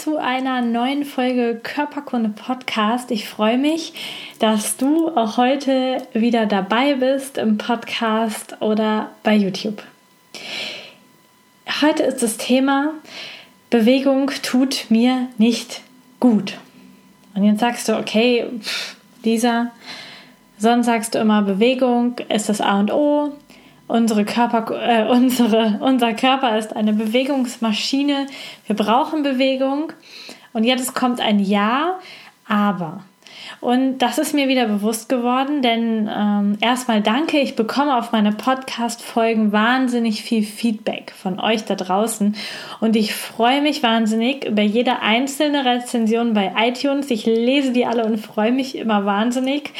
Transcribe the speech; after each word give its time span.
Zu 0.00 0.16
einer 0.16 0.62
neuen 0.62 1.04
Folge 1.04 1.60
Körperkunde 1.62 2.30
Podcast. 2.30 3.10
Ich 3.10 3.28
freue 3.28 3.58
mich, 3.58 3.92
dass 4.38 4.78
du 4.78 5.14
auch 5.14 5.36
heute 5.36 5.98
wieder 6.14 6.46
dabei 6.46 6.94
bist 6.94 7.36
im 7.36 7.58
Podcast 7.58 8.56
oder 8.60 9.10
bei 9.22 9.34
YouTube. 9.34 9.82
Heute 11.82 12.04
ist 12.04 12.22
das 12.22 12.38
Thema 12.38 12.94
Bewegung 13.68 14.30
tut 14.42 14.86
mir 14.88 15.28
nicht 15.36 15.82
gut. 16.18 16.56
Und 17.34 17.44
jetzt 17.44 17.60
sagst 17.60 17.86
du, 17.86 17.98
okay, 17.98 18.46
Lisa, 19.22 19.70
sonst 20.56 20.86
sagst 20.86 21.14
du 21.14 21.18
immer, 21.18 21.42
Bewegung 21.42 22.16
ist 22.30 22.48
das 22.48 22.62
A 22.62 22.80
und 22.80 22.90
O. 22.90 23.34
Unsere 23.90 24.24
Körper, 24.24 24.70
äh, 24.70 25.08
unsere, 25.10 25.80
unser 25.82 26.14
Körper 26.14 26.56
ist 26.56 26.76
eine 26.76 26.92
Bewegungsmaschine. 26.92 28.28
Wir 28.66 28.76
brauchen 28.76 29.24
Bewegung. 29.24 29.92
Und 30.52 30.62
jetzt 30.62 30.94
kommt 30.94 31.20
ein 31.20 31.40
Ja, 31.40 31.98
aber. 32.46 33.02
Und 33.60 33.98
das 33.98 34.18
ist 34.18 34.34
mir 34.34 34.48
wieder 34.48 34.66
bewusst 34.66 35.08
geworden, 35.08 35.60
denn 35.62 36.08
ähm, 36.14 36.56
erstmal 36.60 37.02
danke, 37.02 37.40
ich 37.40 37.56
bekomme 37.56 37.96
auf 37.96 38.12
meine 38.12 38.32
Podcast-Folgen 38.32 39.52
wahnsinnig 39.52 40.22
viel 40.22 40.42
Feedback 40.42 41.12
von 41.16 41.38
euch 41.40 41.64
da 41.64 41.74
draußen 41.74 42.36
und 42.80 42.96
ich 42.96 43.14
freue 43.14 43.60
mich 43.60 43.82
wahnsinnig 43.82 44.44
über 44.46 44.62
jede 44.62 45.00
einzelne 45.02 45.64
Rezension 45.64 46.32
bei 46.32 46.52
iTunes. 46.56 47.10
Ich 47.10 47.26
lese 47.26 47.72
die 47.72 47.84
alle 47.84 48.04
und 48.04 48.18
freue 48.18 48.52
mich 48.52 48.76
immer 48.78 49.04
wahnsinnig. 49.04 49.72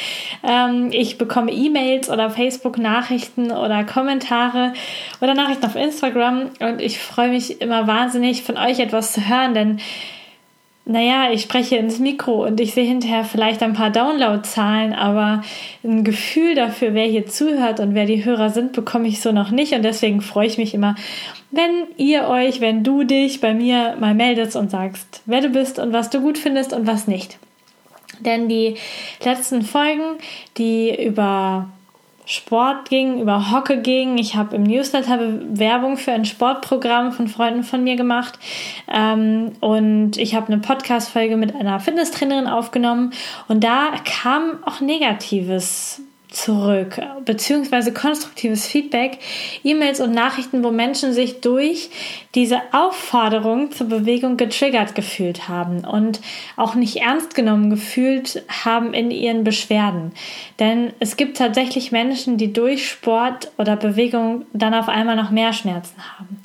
Ähm, 0.43 0.89
ich 0.91 1.17
bekomme 1.17 1.51
E-Mails 1.51 2.09
oder 2.09 2.29
Facebook-Nachrichten 2.29 3.51
oder 3.51 3.83
Kommentare 3.83 4.73
oder 5.21 5.33
Nachrichten 5.33 5.65
auf 5.65 5.75
Instagram 5.75 6.51
und 6.59 6.81
ich 6.81 6.99
freue 6.99 7.29
mich 7.29 7.61
immer 7.61 7.87
wahnsinnig 7.87 8.43
von 8.43 8.57
euch 8.57 8.79
etwas 8.79 9.13
zu 9.13 9.27
hören, 9.27 9.53
denn 9.53 9.79
naja, 10.85 11.31
ich 11.31 11.43
spreche 11.43 11.75
ins 11.77 11.99
Mikro 11.99 12.45
und 12.45 12.59
ich 12.59 12.73
sehe 12.73 12.85
hinterher 12.85 13.23
vielleicht 13.23 13.61
ein 13.61 13.73
paar 13.73 13.91
Downloadzahlen, 13.91 14.93
aber 14.93 15.43
ein 15.83 16.03
Gefühl 16.03 16.55
dafür, 16.55 16.93
wer 16.93 17.05
hier 17.05 17.27
zuhört 17.27 17.79
und 17.79 17.93
wer 17.93 18.05
die 18.05 18.25
Hörer 18.25 18.49
sind, 18.49 18.73
bekomme 18.73 19.07
ich 19.07 19.21
so 19.21 19.31
noch 19.31 19.51
nicht 19.51 19.73
und 19.73 19.83
deswegen 19.83 20.21
freue 20.21 20.47
ich 20.47 20.57
mich 20.57 20.73
immer, 20.73 20.95
wenn 21.51 21.87
ihr 21.97 22.27
euch, 22.27 22.61
wenn 22.61 22.83
du 22.83 23.03
dich 23.03 23.41
bei 23.41 23.53
mir 23.53 23.95
mal 23.99 24.15
meldest 24.15 24.55
und 24.55 24.71
sagst, 24.71 25.21
wer 25.25 25.41
du 25.41 25.49
bist 25.49 25.77
und 25.77 25.93
was 25.93 26.09
du 26.09 26.19
gut 26.19 26.37
findest 26.37 26.73
und 26.73 26.87
was 26.87 27.07
nicht. 27.07 27.37
Denn 28.19 28.49
die 28.49 28.75
letzten 29.23 29.61
Folgen, 29.61 30.17
die 30.57 31.03
über 31.03 31.69
Sport 32.31 32.89
ging, 32.89 33.19
über 33.19 33.51
Hocke 33.51 33.81
ging. 33.81 34.17
Ich 34.17 34.35
habe 34.35 34.55
im 34.55 34.63
Newsletter 34.63 35.19
Werbung 35.49 35.97
für 35.97 36.13
ein 36.13 36.23
Sportprogramm 36.23 37.11
von 37.11 37.27
Freunden 37.27 37.63
von 37.63 37.83
mir 37.83 37.97
gemacht. 37.97 38.39
Ähm, 38.87 39.51
und 39.59 40.17
ich 40.17 40.33
habe 40.33 40.47
eine 40.47 40.59
Podcast-Folge 40.59 41.35
mit 41.35 41.53
einer 41.53 41.81
Fitnesstrainerin 41.81 42.47
aufgenommen. 42.47 43.11
Und 43.49 43.65
da 43.65 43.91
kam 44.05 44.63
auch 44.63 44.79
Negatives 44.79 46.01
zurück, 46.31 46.99
beziehungsweise 47.25 47.93
konstruktives 47.93 48.65
Feedback, 48.65 49.19
E-Mails 49.63 49.99
und 49.99 50.13
Nachrichten, 50.13 50.63
wo 50.63 50.71
Menschen 50.71 51.13
sich 51.13 51.41
durch 51.41 51.89
diese 52.35 52.61
Aufforderung 52.71 53.71
zur 53.71 53.87
Bewegung 53.87 54.37
getriggert 54.37 54.95
gefühlt 54.95 55.49
haben 55.49 55.83
und 55.83 56.21
auch 56.55 56.73
nicht 56.75 56.97
ernst 56.97 57.35
genommen 57.35 57.69
gefühlt 57.69 58.43
haben 58.63 58.93
in 58.93 59.11
ihren 59.11 59.43
Beschwerden. 59.43 60.13
Denn 60.59 60.93
es 60.99 61.17
gibt 61.17 61.37
tatsächlich 61.37 61.91
Menschen, 61.91 62.37
die 62.37 62.53
durch 62.53 62.89
Sport 62.89 63.51
oder 63.57 63.75
Bewegung 63.75 64.45
dann 64.53 64.73
auf 64.73 64.87
einmal 64.87 65.17
noch 65.17 65.31
mehr 65.31 65.51
Schmerzen 65.51 66.01
haben. 66.17 66.39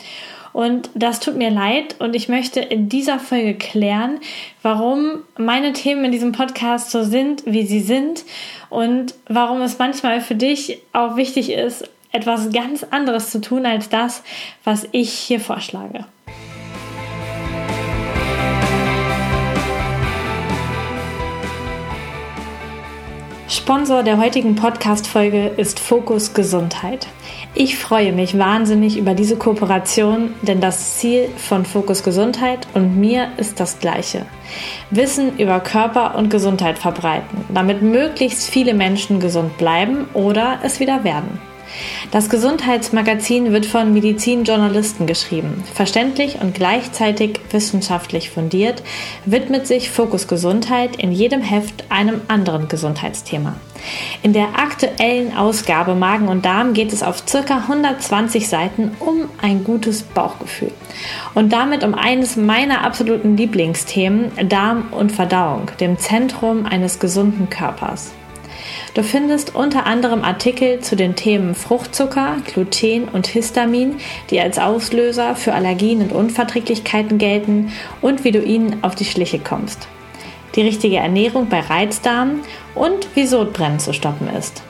Und 0.56 0.88
das 0.94 1.20
tut 1.20 1.36
mir 1.36 1.50
leid 1.50 1.96
und 1.98 2.16
ich 2.16 2.30
möchte 2.30 2.60
in 2.60 2.88
dieser 2.88 3.18
Folge 3.18 3.52
klären, 3.56 4.20
warum 4.62 5.18
meine 5.36 5.74
Themen 5.74 6.06
in 6.06 6.12
diesem 6.12 6.32
Podcast 6.32 6.90
so 6.90 7.02
sind, 7.04 7.42
wie 7.44 7.66
sie 7.66 7.80
sind 7.80 8.24
und 8.70 9.12
warum 9.28 9.60
es 9.60 9.78
manchmal 9.78 10.22
für 10.22 10.34
dich 10.34 10.78
auch 10.94 11.16
wichtig 11.16 11.52
ist, 11.52 11.90
etwas 12.10 12.50
ganz 12.52 12.84
anderes 12.84 13.28
zu 13.30 13.42
tun 13.42 13.66
als 13.66 13.90
das, 13.90 14.22
was 14.64 14.88
ich 14.92 15.12
hier 15.12 15.40
vorschlage. 15.40 16.06
Sponsor 23.46 24.02
der 24.02 24.16
heutigen 24.16 24.54
Podcast-Folge 24.54 25.48
ist 25.58 25.78
Fokus 25.78 26.32
Gesundheit. 26.32 27.08
Ich 27.58 27.78
freue 27.78 28.12
mich 28.12 28.36
wahnsinnig 28.36 28.98
über 28.98 29.14
diese 29.14 29.36
Kooperation, 29.36 30.34
denn 30.42 30.60
das 30.60 30.98
Ziel 30.98 31.30
von 31.38 31.64
Fokus 31.64 32.02
Gesundheit 32.02 32.66
und 32.74 33.00
mir 33.00 33.28
ist 33.38 33.60
das 33.60 33.78
gleiche. 33.78 34.26
Wissen 34.90 35.38
über 35.38 35.60
Körper 35.60 36.16
und 36.16 36.28
Gesundheit 36.28 36.78
verbreiten, 36.78 37.46
damit 37.48 37.80
möglichst 37.80 38.50
viele 38.50 38.74
Menschen 38.74 39.20
gesund 39.20 39.56
bleiben 39.56 40.04
oder 40.12 40.58
es 40.64 40.80
wieder 40.80 41.02
werden. 41.02 41.40
Das 42.10 42.28
Gesundheitsmagazin 42.28 43.52
wird 43.52 43.66
von 43.66 43.92
Medizinjournalisten 43.92 45.06
geschrieben. 45.06 45.64
Verständlich 45.74 46.40
und 46.40 46.54
gleichzeitig 46.54 47.40
wissenschaftlich 47.50 48.30
fundiert, 48.30 48.82
widmet 49.24 49.66
sich 49.66 49.90
Fokus 49.90 50.28
Gesundheit 50.28 50.96
in 50.96 51.12
jedem 51.12 51.42
Heft 51.42 51.84
einem 51.90 52.20
anderen 52.28 52.68
Gesundheitsthema. 52.68 53.56
In 54.22 54.32
der 54.32 54.58
aktuellen 54.58 55.36
Ausgabe 55.36 55.94
Magen 55.94 56.28
und 56.28 56.44
Darm 56.44 56.72
geht 56.72 56.92
es 56.92 57.02
auf 57.02 57.24
ca. 57.26 57.58
120 57.58 58.48
Seiten 58.48 58.92
um 59.00 59.28
ein 59.40 59.64
gutes 59.64 60.02
Bauchgefühl. 60.02 60.72
Und 61.34 61.52
damit 61.52 61.84
um 61.84 61.94
eines 61.94 62.36
meiner 62.36 62.84
absoluten 62.84 63.36
Lieblingsthemen, 63.36 64.48
Darm 64.48 64.88
und 64.92 65.12
Verdauung, 65.12 65.70
dem 65.80 65.98
Zentrum 65.98 66.66
eines 66.66 66.98
gesunden 66.98 67.50
Körpers. 67.50 68.12
Du 68.96 69.02
findest 69.02 69.54
unter 69.54 69.84
anderem 69.84 70.24
Artikel 70.24 70.80
zu 70.80 70.96
den 70.96 71.16
Themen 71.16 71.54
Fruchtzucker, 71.54 72.36
Gluten 72.46 73.08
und 73.08 73.26
Histamin, 73.26 73.96
die 74.30 74.40
als 74.40 74.58
Auslöser 74.58 75.36
für 75.36 75.52
Allergien 75.52 76.00
und 76.00 76.12
Unverträglichkeiten 76.12 77.18
gelten 77.18 77.72
und 78.00 78.24
wie 78.24 78.32
du 78.32 78.42
ihnen 78.42 78.82
auf 78.82 78.94
die 78.94 79.04
Schliche 79.04 79.38
kommst. 79.38 79.86
Die 80.54 80.62
richtige 80.62 80.96
Ernährung 80.96 81.50
bei 81.50 81.60
Reizdarm 81.60 82.40
und 82.74 83.08
wie 83.14 83.26
Sodbrennen 83.26 83.80
zu 83.80 83.92
stoppen 83.92 84.30
ist. 84.34 84.62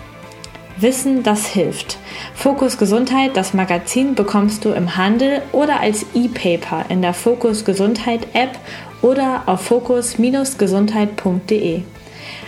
Wissen, 0.76 1.22
das 1.22 1.46
hilft. 1.46 1.98
Fokus 2.34 2.78
Gesundheit, 2.78 3.36
das 3.36 3.54
Magazin 3.54 4.16
bekommst 4.16 4.64
du 4.64 4.72
im 4.72 4.96
Handel 4.96 5.40
oder 5.52 5.78
als 5.78 6.04
E-Paper 6.14 6.86
in 6.88 7.00
der 7.00 7.14
Fokus 7.14 7.64
Gesundheit 7.64 8.26
App 8.32 8.58
oder 9.02 9.44
auf 9.46 9.60
fokus-gesundheit.de. 9.60 11.82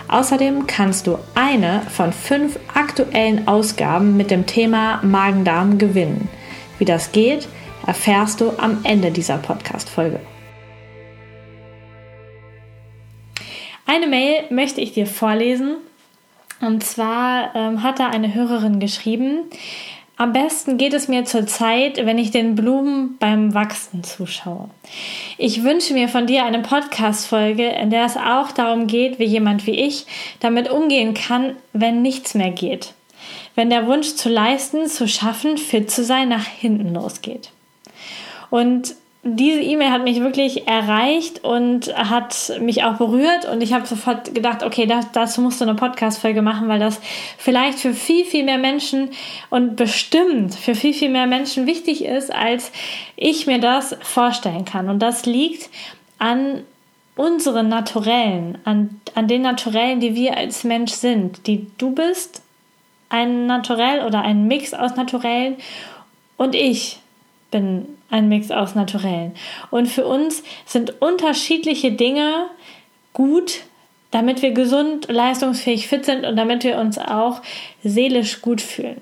Außerdem 0.09 0.67
kannst 0.67 1.07
du 1.07 1.19
eine 1.35 1.83
von 1.91 2.13
fünf 2.13 2.59
aktuellen 2.73 3.47
Ausgaben 3.47 4.17
mit 4.17 4.31
dem 4.31 4.47
Thema 4.47 5.01
Magen-Darm 5.03 5.77
gewinnen. 5.77 6.29
Wie 6.79 6.87
das 6.87 7.13
geht, 7.13 7.47
erfährst 7.87 8.41
du 8.41 8.53
am 8.59 8.79
Ende 8.85 9.11
dieser 9.11 9.37
Podcast-Folge. 9.37 10.21
Eine 13.85 14.07
Mail 14.07 14.45
möchte 14.51 14.81
ich 14.81 14.93
dir 14.93 15.07
vorlesen. 15.07 15.77
Und 16.61 16.83
zwar 16.83 17.55
ähm, 17.55 17.83
hat 17.83 18.01
da 18.01 18.09
eine 18.09 18.35
Hörerin 18.35 18.81
geschrieben, 18.81 19.45
am 20.19 20.33
besten 20.33 20.79
geht 20.79 20.95
es 20.95 21.07
mir 21.07 21.25
zurzeit, 21.25 22.05
wenn 22.05 22.19
ich 22.19 22.33
den 22.33 22.57
Blumen 22.57 23.17
beim 23.19 23.55
Wachsen 23.55 24.03
zuschaue. 24.03 24.69
Ich 25.39 25.63
wünsche 25.63 25.95
mir 25.95 26.09
von 26.09 26.27
dir 26.27 26.45
eine 26.45 26.59
Podcast-Folge, 26.59 27.69
in 27.69 27.91
der 27.91 28.05
es 28.05 28.17
auch 28.17 28.51
darum 28.51 28.89
geht, 28.89 29.21
wie 29.21 29.25
jemand 29.25 29.67
wie 29.67 29.79
ich 29.79 30.07
damit 30.41 30.69
umgehen 30.71 31.15
kann, 31.15 31.55
wenn 31.73 32.03
nichts 32.03 32.35
mehr 32.35 32.51
geht. 32.51 32.95
Wenn 33.55 33.71
der 33.71 33.87
Wunsch 33.87 34.17
zu 34.17 34.29
leisten, 34.29 34.89
zu 34.89 35.07
schaffen, 35.07 35.57
fit 35.57 35.89
zu 35.89 36.03
sein, 36.05 36.29
nach 36.29 36.47
hinten 36.47 36.95
losgeht. 36.95 37.51
Und 38.51 38.97
diese 39.23 39.61
E-Mail 39.61 39.91
hat 39.91 40.05
mich 40.05 40.21
wirklich 40.21 40.69
erreicht 40.69 41.45
und 41.45 41.95
hat 41.97 42.53
mich 42.61 42.85
auch 42.85 42.97
berührt 42.97 43.47
und 43.51 43.63
ich 43.63 43.73
habe 43.73 43.87
sofort 43.87 44.35
gedacht, 44.35 44.63
okay, 44.63 44.87
das, 44.87 45.11
dazu 45.13 45.41
musst 45.41 45.61
du 45.61 45.65
eine 45.65 45.75
Podcast-Folge 45.75 46.41
machen, 46.41 46.69
weil 46.69 46.79
das 46.79 47.01
vielleicht 47.37 47.79
für 47.79 47.95
viel, 47.95 48.25
viel 48.25 48.45
mehr 48.45 48.59
Menschen 48.59 49.11
und 49.51 49.77
bestimmt 49.77 50.55
für 50.55 50.75
viel, 50.75 50.95
viel 50.95 51.11
mehr 51.11 51.27
Menschen 51.27 51.67
wichtig 51.67 52.05
ist, 52.05 52.33
als 52.33 52.71
ich 53.17 53.47
mir 53.47 53.59
das 53.59 53.97
vorstellen 54.01 54.65
kann. 54.65 54.89
Und 54.89 55.01
das 55.01 55.27
liegt 55.27 55.69
an 56.19 56.63
unseren 57.17 57.69
Naturellen, 57.69 58.59
an, 58.65 59.01
an 59.17 59.27
den 59.27 59.43
Naturellen, 59.43 59.99
die 59.99 60.15
wir 60.15 60.37
als 60.37 60.63
Mensch 60.63 60.93
sind, 60.93 61.47
die 61.49 61.67
du 61.77 61.91
bist 61.91 62.43
ein 63.09 63.47
Naturell 63.47 64.07
oder 64.07 64.21
ein 64.21 64.47
Mix 64.47 64.75
aus 64.75 64.97
Naturellen 64.97 65.57
und 66.37 66.55
ich 66.55 67.01
bin 67.51 67.87
ein 68.11 68.29
Mix 68.29 68.51
aus 68.51 68.75
Naturellen. 68.75 69.33
Und 69.71 69.87
für 69.87 70.07
uns 70.07 70.43
sind 70.67 71.01
unterschiedliche 71.01 71.93
Dinge 71.93 72.47
gut, 73.13 73.61
damit 74.11 74.43
wir 74.43 74.53
gesund, 74.53 75.09
leistungsfähig, 75.09 75.89
fit 75.89 76.05
sind 76.05 76.25
und 76.25 76.37
damit 76.37 76.65
wir 76.65 76.79
uns 76.79 76.99
auch 76.99 77.43
seelisch 77.83 78.41
gut 78.41 78.61
fühlen. 78.61 79.01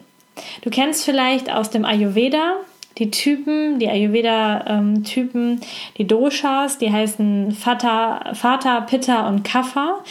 Du 0.63 0.71
kennst 0.71 1.05
vielleicht 1.05 1.51
aus 1.53 1.71
dem 1.71 1.85
Ayurveda 1.85 2.57
die 2.99 3.11
Typen, 3.11 3.79
die 3.79 3.89
Ayurveda-Typen, 3.89 5.53
ähm, 5.53 5.61
die 5.99 6.07
Doshas, 6.07 6.79
die 6.79 6.91
heißen 6.91 7.57
Vata, 7.63 8.33
Vata, 8.33 8.81
Pitta 8.81 9.29
und 9.29 9.45
Kapha. 9.45 10.03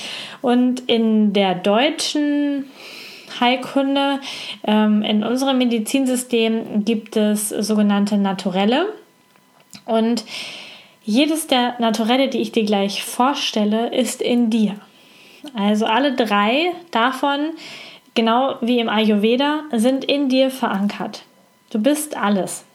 Und 0.42 0.82
in 0.82 1.34
der 1.34 1.56
deutschen 1.56 2.66
Heilkunde, 3.40 4.20
ähm, 4.66 5.02
in 5.02 5.24
unserem 5.24 5.58
Medizinsystem 5.58 6.86
gibt 6.86 7.18
es 7.18 7.50
sogenannte 7.50 8.18
Naturelle. 8.18 8.94
Und 9.86 10.26
jedes 11.04 11.48
der 11.48 11.76
Naturelle, 11.80 12.30
die 12.30 12.40
ich 12.40 12.52
dir 12.52 12.66
gleich 12.66 13.04
vorstelle, 13.04 13.96
ist 13.96 14.22
in 14.22 14.50
dir. 14.50 14.76
Also 15.54 15.86
alle 15.86 16.16
drei 16.16 16.72
davon, 16.92 17.52
genau 18.16 18.56
wie 18.62 18.80
im 18.80 18.90
Ayurveda, 18.90 19.64
sind 19.72 20.06
in 20.06 20.30
dir 20.30 20.50
verankert. 20.50 21.24
Du 21.70 21.80
bist 21.80 22.18
alles. 22.18 22.66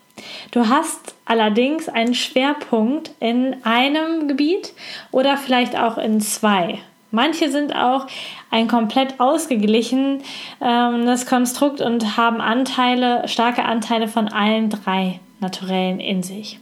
Du 0.50 0.68
hast 0.68 1.14
allerdings 1.24 1.88
einen 1.88 2.14
Schwerpunkt 2.14 3.12
in 3.20 3.56
einem 3.64 4.28
Gebiet 4.28 4.74
oder 5.10 5.36
vielleicht 5.36 5.76
auch 5.76 5.98
in 5.98 6.20
zwei. 6.20 6.78
Manche 7.10 7.50
sind 7.50 7.74
auch 7.74 8.06
ein 8.50 8.68
komplett 8.68 9.18
ausgeglichenes 9.18 10.22
ähm, 10.60 11.26
Konstrukt 11.28 11.80
und 11.80 12.16
haben 12.16 12.40
Anteile, 12.40 13.26
starke 13.26 13.64
Anteile 13.64 14.08
von 14.08 14.28
allen 14.28 14.70
drei 14.70 15.20
Naturellen 15.40 16.00
in 16.00 16.22
sich. 16.22 16.58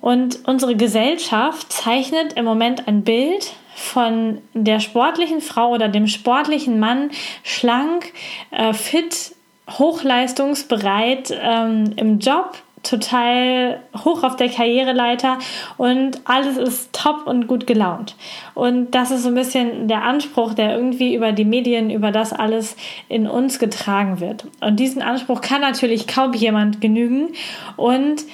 Und 0.00 0.46
unsere 0.46 0.76
Gesellschaft 0.76 1.70
zeichnet 1.70 2.32
im 2.34 2.46
Moment 2.46 2.88
ein 2.88 3.02
Bild 3.02 3.52
von 3.74 4.38
der 4.54 4.80
sportlichen 4.80 5.40
Frau 5.40 5.70
oder 5.70 5.88
dem 5.88 6.06
sportlichen 6.06 6.80
Mann 6.80 7.10
schlank, 7.42 8.12
äh, 8.50 8.72
fit, 8.72 9.34
hochleistungsbereit 9.68 11.38
ähm, 11.42 11.92
im 11.96 12.18
Job, 12.18 12.56
total 12.82 13.80
hoch 14.04 14.22
auf 14.22 14.36
der 14.36 14.48
Karriereleiter 14.48 15.38
und 15.76 16.20
alles 16.24 16.56
ist 16.56 16.92
top 16.92 17.26
und 17.26 17.46
gut 17.46 17.66
gelaunt. 17.66 18.16
Und 18.54 18.92
das 18.94 19.10
ist 19.10 19.22
so 19.22 19.28
ein 19.28 19.34
bisschen 19.34 19.88
der 19.88 20.02
Anspruch, 20.02 20.54
der 20.54 20.74
irgendwie 20.76 21.14
über 21.14 21.32
die 21.32 21.44
Medien, 21.44 21.90
über 21.90 22.10
das 22.10 22.32
alles 22.32 22.76
in 23.08 23.26
uns 23.26 23.58
getragen 23.58 24.20
wird. 24.20 24.46
Und 24.60 24.80
diesen 24.80 25.02
Anspruch 25.02 25.40
kann 25.40 25.60
natürlich 25.60 26.06
kaum 26.06 26.32
jemand 26.32 26.80
genügen. 26.80 27.28
Und 27.76 28.24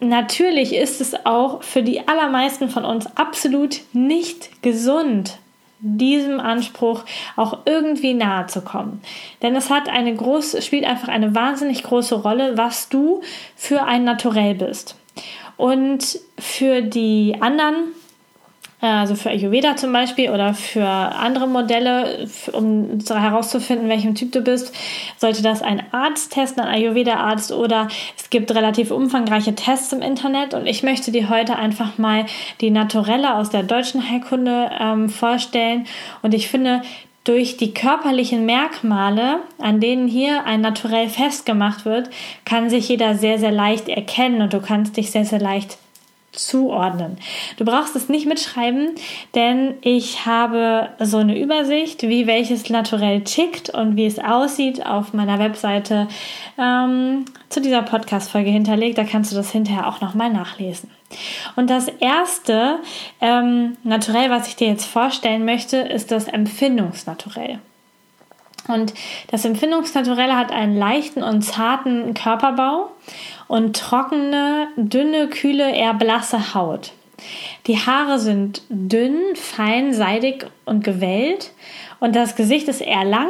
natürlich 0.00 0.74
ist 0.74 1.00
es 1.00 1.26
auch 1.26 1.62
für 1.62 1.82
die 1.82 2.06
allermeisten 2.08 2.68
von 2.68 2.84
uns 2.84 3.06
absolut 3.16 3.80
nicht 3.92 4.62
gesund, 4.62 5.38
diesem 5.80 6.40
Anspruch 6.40 7.04
auch 7.36 7.58
irgendwie 7.64 8.14
nahe 8.14 8.46
zu 8.46 8.62
kommen. 8.62 9.00
Denn 9.42 9.56
es 9.56 9.70
hat 9.70 9.88
eine 9.88 10.14
große, 10.14 10.62
spielt 10.62 10.84
einfach 10.84 11.08
eine 11.08 11.34
wahnsinnig 11.34 11.82
große 11.82 12.16
Rolle, 12.16 12.56
was 12.56 12.88
du 12.88 13.22
für 13.56 13.84
ein 13.84 14.04
Naturell 14.04 14.54
bist. 14.54 14.96
Und 15.56 16.18
für 16.38 16.80
die 16.82 17.36
anderen 17.40 17.92
also 18.80 19.14
für 19.14 19.30
Ayurveda 19.30 19.76
zum 19.76 19.92
Beispiel 19.92 20.30
oder 20.30 20.54
für 20.54 20.86
andere 20.86 21.46
Modelle, 21.46 22.26
um 22.52 22.98
herauszufinden, 23.08 23.88
welchem 23.88 24.14
Typ 24.14 24.32
du 24.32 24.40
bist, 24.40 24.74
sollte 25.18 25.42
das 25.42 25.62
ein 25.62 25.82
Arzt 25.92 26.32
testen, 26.32 26.62
ein 26.62 26.74
Ayurveda-Arzt 26.74 27.52
oder 27.52 27.88
es 28.16 28.30
gibt 28.30 28.54
relativ 28.54 28.90
umfangreiche 28.90 29.54
Tests 29.54 29.92
im 29.92 30.00
Internet. 30.00 30.54
Und 30.54 30.66
ich 30.66 30.82
möchte 30.82 31.12
dir 31.12 31.28
heute 31.28 31.56
einfach 31.56 31.98
mal 31.98 32.24
die 32.60 32.70
Naturelle 32.70 33.34
aus 33.34 33.50
der 33.50 33.64
deutschen 33.64 34.08
Heilkunde 34.10 34.70
ähm, 34.80 35.10
vorstellen. 35.10 35.86
Und 36.22 36.32
ich 36.32 36.48
finde, 36.48 36.80
durch 37.24 37.58
die 37.58 37.74
körperlichen 37.74 38.46
Merkmale, 38.46 39.40
an 39.58 39.80
denen 39.80 40.08
hier 40.08 40.44
ein 40.46 40.62
Naturell 40.62 41.08
festgemacht 41.10 41.84
wird, 41.84 42.08
kann 42.46 42.70
sich 42.70 42.88
jeder 42.88 43.14
sehr, 43.14 43.38
sehr 43.38 43.52
leicht 43.52 43.90
erkennen 43.90 44.40
und 44.40 44.54
du 44.54 44.60
kannst 44.60 44.96
dich 44.96 45.10
sehr, 45.10 45.26
sehr 45.26 45.38
leicht 45.38 45.76
zuordnen. 46.32 47.18
Du 47.56 47.64
brauchst 47.64 47.96
es 47.96 48.08
nicht 48.08 48.26
mitschreiben, 48.26 48.94
denn 49.34 49.74
ich 49.82 50.26
habe 50.26 50.90
so 51.00 51.18
eine 51.18 51.38
Übersicht, 51.38 52.02
wie 52.02 52.26
welches 52.26 52.68
Naturell 52.70 53.22
tickt 53.22 53.70
und 53.70 53.96
wie 53.96 54.06
es 54.06 54.18
aussieht 54.18 54.86
auf 54.86 55.12
meiner 55.12 55.38
Webseite 55.38 56.08
ähm, 56.58 57.24
zu 57.48 57.60
dieser 57.60 57.82
Podcast-Folge 57.82 58.50
hinterlegt. 58.50 58.98
Da 58.98 59.04
kannst 59.04 59.32
du 59.32 59.36
das 59.36 59.50
hinterher 59.50 59.88
auch 59.88 60.00
nochmal 60.00 60.30
nachlesen. 60.30 60.90
Und 61.56 61.70
das 61.70 61.88
erste 61.88 62.78
ähm, 63.20 63.76
Naturell, 63.82 64.30
was 64.30 64.46
ich 64.46 64.56
dir 64.56 64.68
jetzt 64.68 64.86
vorstellen 64.86 65.44
möchte, 65.44 65.78
ist 65.78 66.12
das 66.12 66.28
Empfindungsnaturell. 66.28 67.58
Und 68.68 68.94
das 69.30 69.44
Empfindungsnaturell 69.44 70.32
hat 70.32 70.52
einen 70.52 70.76
leichten 70.76 71.22
und 71.22 71.42
zarten 71.42 72.14
Körperbau 72.14 72.90
und 73.50 73.74
trockene, 73.74 74.68
dünne, 74.76 75.26
kühle, 75.26 75.74
eher 75.74 75.94
blasse 75.94 76.54
Haut. 76.54 76.92
Die 77.66 77.78
Haare 77.78 78.20
sind 78.20 78.62
dünn, 78.68 79.18
fein, 79.34 79.92
seidig 79.92 80.46
und 80.66 80.84
gewellt 80.84 81.50
und 81.98 82.14
das 82.14 82.36
Gesicht 82.36 82.68
ist 82.68 82.80
eher 82.80 83.04
lang 83.04 83.26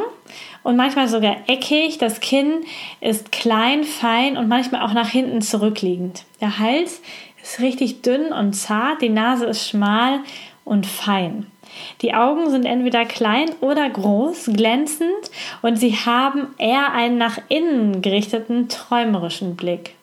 und 0.61 0.75
manchmal 0.75 1.07
sogar 1.07 1.37
eckig. 1.47 1.97
Das 1.97 2.19
Kinn 2.19 2.51
ist 3.01 3.31
klein, 3.31 3.83
fein 3.83 4.37
und 4.37 4.47
manchmal 4.47 4.83
auch 4.83 4.93
nach 4.93 5.09
hinten 5.09 5.41
zurückliegend. 5.41 6.23
Der 6.39 6.59
Hals 6.59 7.01
ist 7.41 7.59
richtig 7.59 8.03
dünn 8.03 8.31
und 8.31 8.53
zart, 8.53 9.01
die 9.01 9.09
Nase 9.09 9.47
ist 9.47 9.67
schmal 9.67 10.19
und 10.63 10.85
fein. 10.85 11.47
Die 12.03 12.13
Augen 12.13 12.51
sind 12.51 12.65
entweder 12.65 13.05
klein 13.05 13.49
oder 13.59 13.89
groß, 13.89 14.51
glänzend 14.53 15.31
und 15.63 15.77
sie 15.77 15.95
haben 15.95 16.53
eher 16.59 16.91
einen 16.93 17.17
nach 17.17 17.39
innen 17.49 18.03
gerichteten, 18.03 18.69
träumerischen 18.69 19.55
Blick. 19.55 19.95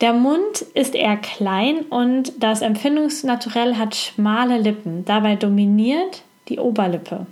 Der 0.00 0.12
Mund 0.12 0.60
ist 0.74 0.94
eher 0.94 1.16
klein 1.16 1.80
und 1.86 2.32
das 2.42 2.60
Empfindungsnaturell 2.60 3.76
hat 3.76 3.96
schmale 3.96 4.58
Lippen. 4.58 5.04
Dabei 5.06 5.36
dominiert 5.36 6.22
die 6.48 6.58
Oberlippe. 6.58 7.26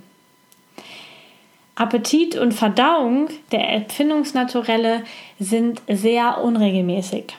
Appetit 1.75 2.35
und 2.37 2.53
Verdauung 2.53 3.27
der 3.51 3.69
Empfindungsnaturelle 3.69 5.03
sind 5.39 5.81
sehr 5.87 6.41
unregelmäßig. 6.41 7.35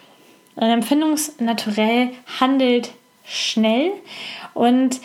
Ein 0.56 0.70
Empfindungsnaturell 0.70 2.10
handelt 2.38 2.92
schnell 3.24 3.92
und 4.54 5.00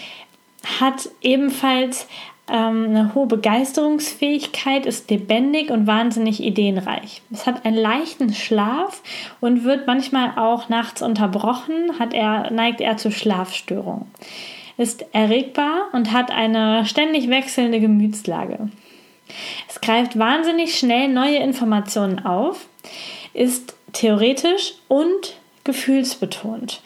hat 0.80 1.10
ebenfalls 1.22 2.08
ähm, 2.50 2.86
eine 2.90 3.16
hohe 3.16 3.28
Begeisterungsfähigkeit, 3.28 4.86
ist 4.86 5.10
lebendig 5.10 5.70
und 5.70 5.88
wahnsinnig 5.88 6.44
ideenreich. 6.44 7.22
Es 7.32 7.46
hat 7.46 7.66
einen 7.66 7.78
leichten 7.78 8.34
Schlaf 8.34 9.02
und 9.40 9.64
wird 9.64 9.88
manchmal 9.88 10.38
auch 10.38 10.70
nachts 10.70 11.02
unterbrochen, 11.02 12.00
hat 12.00 12.14
er, 12.14 12.52
neigt 12.52 12.82
er 12.82 12.98
zu 12.98 13.12
Schlafstörungen. 13.12 14.12
Ist 14.78 15.06
erregbar 15.14 15.90
und 15.94 16.12
hat 16.12 16.32
eine 16.32 16.86
ständig 16.86 17.30
wechselnde 17.30 17.80
Gemütslage. 17.80 18.70
Es 19.70 19.80
greift 19.80 20.18
wahnsinnig 20.18 20.78
schnell 20.78 21.08
neue 21.08 21.38
Informationen 21.38 22.26
auf, 22.26 22.68
ist 23.34 23.76
theoretisch 23.94 24.74
und 24.88 25.38
gefühlsbetont. 25.64 26.82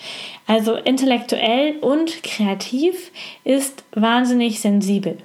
Also 0.47 0.75
intellektuell 0.75 1.77
und 1.77 2.23
kreativ 2.23 3.11
ist 3.43 3.83
wahnsinnig 3.93 4.59
sensibel. 4.59 5.17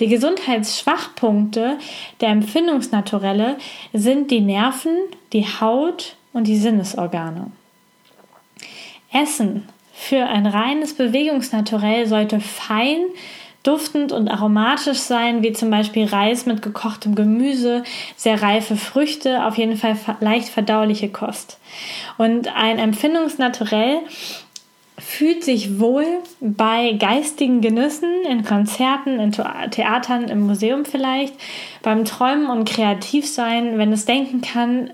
Die 0.00 0.08
Gesundheitsschwachpunkte 0.08 1.78
der 2.20 2.28
Empfindungsnaturelle 2.30 3.56
sind 3.92 4.30
die 4.30 4.40
Nerven, 4.40 4.96
die 5.32 5.46
Haut 5.46 6.16
und 6.32 6.46
die 6.46 6.56
Sinnesorgane. 6.56 7.50
Essen 9.12 9.68
für 9.92 10.26
ein 10.26 10.46
reines 10.46 10.94
Bewegungsnaturell 10.94 12.06
sollte 12.06 12.40
fein, 12.40 12.98
duftend 13.62 14.12
und 14.12 14.28
aromatisch 14.28 14.98
sein, 14.98 15.42
wie 15.42 15.52
zum 15.52 15.70
Beispiel 15.70 16.04
Reis 16.04 16.44
mit 16.44 16.60
gekochtem 16.60 17.14
Gemüse, 17.14 17.82
sehr 18.16 18.42
reife 18.42 18.76
Früchte, 18.76 19.46
auf 19.46 19.56
jeden 19.56 19.76
Fall 19.76 19.96
leicht 20.20 20.48
verdauliche 20.48 21.08
Kost. 21.08 21.58
Und 22.18 22.54
ein 22.54 22.78
Empfindungsnaturell 22.78 24.00
fühlt 24.98 25.42
sich 25.42 25.80
wohl 25.80 26.06
bei 26.40 26.92
geistigen 26.92 27.60
Genüssen, 27.60 28.24
in 28.28 28.44
Konzerten, 28.44 29.18
in 29.18 29.32
Theatern, 29.32 30.24
im 30.28 30.46
Museum 30.46 30.84
vielleicht, 30.84 31.34
beim 31.82 32.04
Träumen 32.04 32.48
und 32.48 32.68
Kreativsein, 32.68 33.76
wenn 33.78 33.92
es 33.92 34.04
denken 34.04 34.40
kann, 34.40 34.90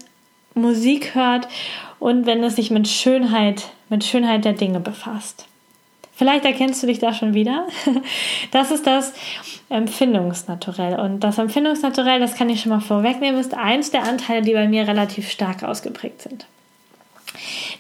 Musik 0.55 1.15
hört 1.15 1.49
und 1.99 2.27
wenn 2.27 2.43
es 2.43 2.57
sich 2.57 2.71
mit 2.71 2.89
Schönheit, 2.89 3.71
mit 3.89 4.05
Schönheit 4.05 4.45
der 4.45 4.55
Dinge 4.55 4.81
befasst. 4.81 5.47
Vielleicht 6.21 6.45
erkennst 6.45 6.83
du 6.83 6.87
dich 6.87 6.99
da 6.99 7.15
schon 7.15 7.35
wieder. 7.35 7.67
Das 8.51 8.71
ist 8.71 8.87
das 8.87 9.15
Empfindungsnaturell. 9.69 10.99
Und 10.99 11.21
das 11.21 11.39
Empfindungsnaturell, 11.39 12.21
das 12.21 12.35
kann 12.35 12.51
ich 12.51 12.61
schon 12.61 12.73
mal 12.73 12.81
vorwegnehmen, 12.81 13.41
ist 13.41 13.55
eins 13.55 13.91
der 13.91 14.03
Anteile, 14.03 14.43
die 14.43 14.53
bei 14.53 14.67
mir 14.67 14.89
relativ 14.89 15.31
stark 15.31 15.63
ausgeprägt 15.63 16.21
sind. 16.23 16.47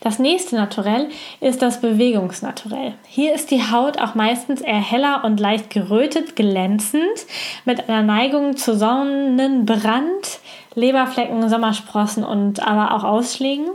Das 0.01 0.19
nächste 0.19 0.57
Naturell 0.57 1.09
ist 1.41 1.61
das 1.61 1.81
Bewegungsnaturell. 1.81 2.95
Hier 3.07 3.35
ist 3.35 3.51
die 3.51 3.63
Haut 3.71 3.99
auch 3.99 4.15
meistens 4.15 4.63
eher 4.63 4.81
heller 4.81 5.23
und 5.25 5.39
leicht 5.39 5.69
gerötet, 5.69 6.37
glänzend, 6.37 7.27
mit 7.67 7.89
einer 7.89 8.03
Neigung 8.03 8.57
zu 8.57 8.77
Sonnenbrand, 8.77 10.41
Leberflecken, 10.75 11.49
Sommersprossen 11.49 12.25
und 12.25 12.67
aber 12.67 12.95
auch 12.95 13.05
Ausschlägen. 13.05 13.67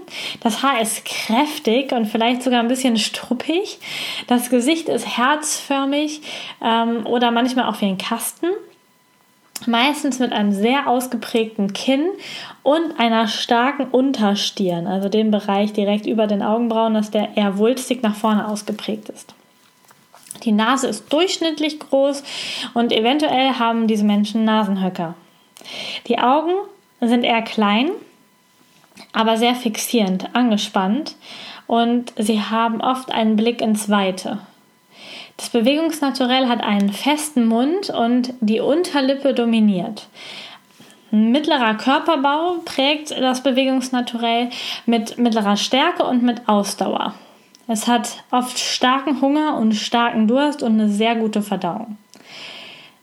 Das 0.42 0.64
Haar 0.64 0.82
ist 0.82 1.06
kräftig 1.06 1.92
und 1.92 2.08
vielleicht 2.08 2.42
sogar 2.42 2.60
ein 2.60 2.70
bisschen 2.70 2.98
struppig. 2.98 3.80
Das 4.28 4.50
Gesicht 4.50 4.90
ist 4.90 5.18
herzförmig 5.18 6.22
ähm, 6.64 7.06
oder 7.06 7.30
manchmal 7.32 7.66
auch 7.66 7.80
wie 7.82 7.86
ein 7.86 7.98
Kasten 7.98 8.48
meistens 9.66 10.20
mit 10.20 10.32
einem 10.32 10.52
sehr 10.52 10.88
ausgeprägten 10.88 11.74
Kinn 11.74 12.08
und 12.64 13.00
einer 13.00 13.28
starken 13.28 13.86
Unterstirn, 13.86 14.88
also 14.88 15.10
dem 15.10 15.32
Bereich 15.32 15.74
direkt 15.74 16.06
über 16.06 16.28
den 16.28 16.42
Augenbrauen, 16.42 16.94
dass 16.94 17.12
der 17.12 17.36
eher 17.36 17.58
wulstig 17.58 18.04
nach 18.04 18.16
vorne 18.16 18.48
ausgeprägt 18.48 19.10
ist. 19.10 19.34
Die 20.44 20.52
Nase 20.52 20.88
ist 20.88 21.12
durchschnittlich 21.12 21.80
groß 21.80 22.24
und 22.74 22.92
eventuell 22.92 23.54
haben 23.54 23.88
diese 23.88 24.04
Menschen 24.04 24.46
Nasenhöcker. 24.46 25.16
Die 26.08 26.20
Augen 26.20 26.52
sind 27.02 27.24
eher 27.24 27.42
klein, 27.42 27.90
aber 29.14 29.38
sehr 29.38 29.56
fixierend, 29.56 30.36
angespannt 30.36 31.16
und 31.68 32.14
sie 32.18 32.42
haben 32.42 32.82
oft 32.82 33.12
einen 33.12 33.36
Blick 33.36 33.62
ins 33.62 33.90
Weite. 33.90 34.40
Das 35.38 35.50
Bewegungsnaturell 35.50 36.48
hat 36.48 36.64
einen 36.64 36.94
festen 36.94 37.46
Mund 37.48 37.90
und 37.90 38.34
die 38.40 38.62
Unterlippe 38.62 39.34
dominiert. 39.34 40.08
Ein 41.12 41.32
mittlerer 41.32 41.76
Körperbau 41.76 42.58
prägt 42.64 43.12
das 43.12 43.44
Bewegungsnaturell 43.44 44.50
mit 44.86 45.18
mittlerer 45.18 45.58
Stärke 45.58 46.04
und 46.04 46.24
mit 46.24 46.48
Ausdauer. 46.48 47.14
Es 47.68 47.88
hat 47.88 48.24
oft 48.32 48.60
starken 48.60 49.22
Hunger 49.22 49.58
und 49.58 49.74
starken 49.74 50.28
Durst 50.28 50.62
und 50.62 50.74
eine 50.74 50.90
sehr 50.90 51.16
gute 51.16 51.42
Verdauung. 51.42 51.98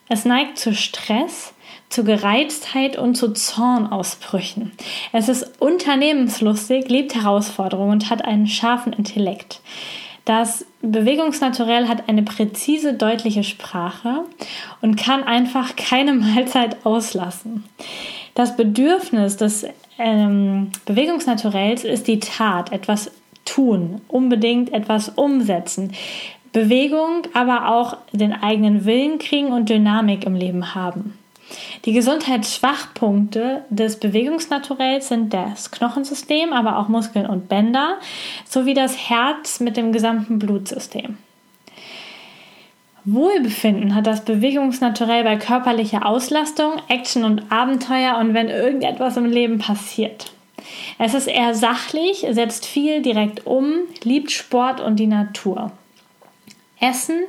Es 0.09 0.25
neigt 0.25 0.59
zu 0.59 0.75
Stress, 0.75 1.55
zu 1.89 2.05
Gereiztheit 2.05 2.97
und 2.97 3.15
zu 3.15 3.33
Zornausbrüchen. 3.33 4.73
Es 5.13 5.29
ist 5.29 5.61
unternehmenslustig, 5.61 6.89
liebt 6.89 7.15
Herausforderungen 7.15 7.93
und 7.93 8.11
hat 8.11 8.25
einen 8.25 8.47
scharfen 8.47 8.93
Intellekt. 8.93 9.61
Das 10.25 10.65
Bewegungsnaturell 10.83 11.89
hat 11.89 12.09
eine 12.09 12.23
präzise, 12.23 12.95
deutliche 12.95 13.43
Sprache 13.43 14.25
und 14.81 14.97
kann 14.97 15.25
einfach 15.25 15.75
keine 15.77 16.13
Mahlzeit 16.15 16.85
auslassen. 16.85 17.65
Das 18.35 18.57
Bedürfnis 18.57 19.37
des 19.37 19.67
ähm, 19.99 20.71
Bewegungsnaturells 20.87 21.85
ist 21.85 22.09
die 22.09 22.21
Tat, 22.21 22.73
etwas 22.73 23.11
tun, 23.45 24.01
unbedingt 24.09 24.73
etwas 24.73 25.11
umsetzen. 25.11 25.93
Bewegung, 26.53 27.23
aber 27.35 27.69
auch 27.69 27.97
den 28.13 28.33
eigenen 28.33 28.85
Willen 28.85 29.19
kriegen 29.19 29.53
und 29.53 29.69
Dynamik 29.69 30.25
im 30.25 30.35
Leben 30.35 30.75
haben. 30.75 31.19
Die 31.85 31.93
Gesundheitsschwachpunkte 31.93 33.65
des 33.71 33.99
Bewegungsnaturells 33.99 35.09
sind 35.09 35.35
das 35.35 35.71
Knochensystem, 35.71 36.53
aber 36.53 36.79
auch 36.79 36.89
Muskeln 36.89 37.27
und 37.27 37.49
Bänder, 37.49 37.99
sowie 38.49 38.75
das 38.75 38.97
Herz 39.09 39.61
mit 39.61 39.77
dem 39.77 39.93
gesamten 39.93 40.39
Blutsystem. 40.39 41.19
Wohlbefinden 43.05 43.97
hat 43.97 44.07
das 44.07 44.25
Bewegungsnaturell 44.25 45.25
bei 45.25 45.37
körperlicher 45.37 46.07
Auslastung, 46.07 46.75
Action 46.89 47.25
und 47.25 47.51
Abenteuer 47.51 48.17
und 48.19 48.33
wenn 48.33 48.49
irgendetwas 48.49 49.17
im 49.17 49.27
Leben 49.27 49.59
passiert. 49.59 50.33
Es 50.99 51.15
ist 51.15 51.27
eher 51.27 51.55
sachlich, 51.55 52.25
setzt 52.31 52.65
viel 52.65 53.03
direkt 53.03 53.45
um, 53.45 53.73
liebt 54.05 54.31
Sport 54.31 54.81
und 54.81 54.97
die 54.97 55.09
Natur. 55.09 55.73
Essen, 56.81 57.21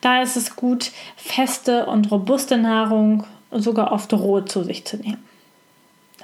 da 0.00 0.22
ist 0.22 0.36
es 0.36 0.56
gut, 0.56 0.90
feste 1.16 1.86
und 1.86 2.10
robuste 2.10 2.56
Nahrung, 2.56 3.24
sogar 3.52 3.92
oft 3.92 4.12
roh 4.12 4.40
zu 4.40 4.64
sich 4.64 4.84
zu 4.84 4.96
nehmen. 4.96 5.22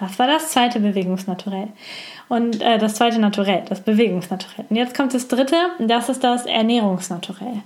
Das 0.00 0.18
war 0.18 0.28
das 0.28 0.50
zweite 0.50 0.80
Bewegungsnaturell. 0.80 1.68
Und 2.28 2.60
äh, 2.60 2.78
das 2.78 2.94
zweite 2.94 3.18
Naturell, 3.18 3.64
das 3.68 3.80
Bewegungsnaturell. 3.80 4.66
Und 4.68 4.76
jetzt 4.76 4.94
kommt 4.94 5.14
das 5.14 5.28
dritte, 5.28 5.56
das 5.78 6.08
ist 6.08 6.22
das 6.22 6.44
Ernährungsnaturell. 6.44 7.62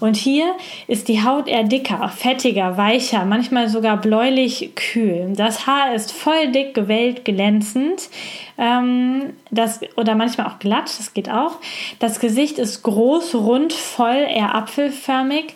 Und 0.00 0.16
hier 0.16 0.54
ist 0.86 1.08
die 1.08 1.22
Haut 1.22 1.46
eher 1.46 1.64
dicker, 1.64 2.08
fettiger, 2.08 2.76
weicher, 2.78 3.24
manchmal 3.26 3.68
sogar 3.68 3.98
bläulich 3.98 4.72
kühl. 4.76 5.34
Das 5.36 5.66
Haar 5.66 5.94
ist 5.94 6.10
voll 6.10 6.52
dick, 6.52 6.74
gewellt, 6.74 7.24
glänzend. 7.24 8.08
Ähm, 8.56 9.34
das, 9.50 9.80
oder 9.96 10.14
manchmal 10.14 10.46
auch 10.46 10.58
glatt, 10.58 10.84
das 10.98 11.12
geht 11.12 11.30
auch. 11.30 11.58
Das 11.98 12.18
Gesicht 12.18 12.58
ist 12.58 12.82
groß, 12.82 13.34
rund, 13.34 13.72
voll, 13.72 14.26
eher 14.28 14.54
apfelförmig. 14.54 15.54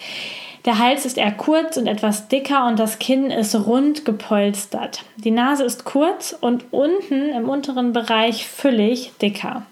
Der 0.65 0.79
Hals 0.79 1.05
ist 1.07 1.19
eher 1.19 1.33
kurz 1.33 1.77
und 1.77 1.89
etwas 1.89 2.29
dicker 2.29 2.67
und 2.67 2.79
das 2.79 3.01
Kinn 3.01 3.33
ist 3.33 3.55
rund 3.67 4.05
gepolstert. 4.05 5.05
Die 5.17 5.33
Nase 5.33 5.65
ist 5.65 5.85
kurz 5.85 6.37
und 6.41 6.73
unten 6.73 7.31
im 7.31 7.49
unteren 7.49 7.93
Bereich 7.93 8.47
füllig 8.47 9.13
dicker. 9.21 9.67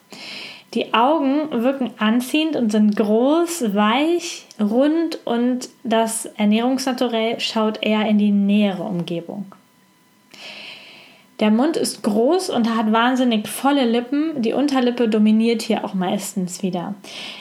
Die 0.74 0.92
Augen 0.92 1.62
wirken 1.62 1.92
anziehend 1.98 2.56
und 2.56 2.72
sind 2.72 2.96
groß, 2.96 3.74
weich, 3.74 4.46
rund 4.60 5.18
und 5.24 5.68
das 5.84 6.26
Ernährungsnaturell 6.26 7.38
schaut 7.38 7.82
eher 7.82 8.06
in 8.06 8.18
die 8.18 8.32
nähere 8.32 8.82
Umgebung. 8.82 9.46
Der 11.40 11.50
Mund 11.50 11.78
ist 11.78 12.02
groß 12.02 12.50
und 12.50 12.76
hat 12.76 12.92
wahnsinnig 12.92 13.48
volle 13.48 13.86
Lippen. 13.86 14.42
Die 14.42 14.52
Unterlippe 14.52 15.08
dominiert 15.08 15.62
hier 15.62 15.86
auch 15.86 15.94
meistens 15.94 16.62
wieder. 16.62 16.94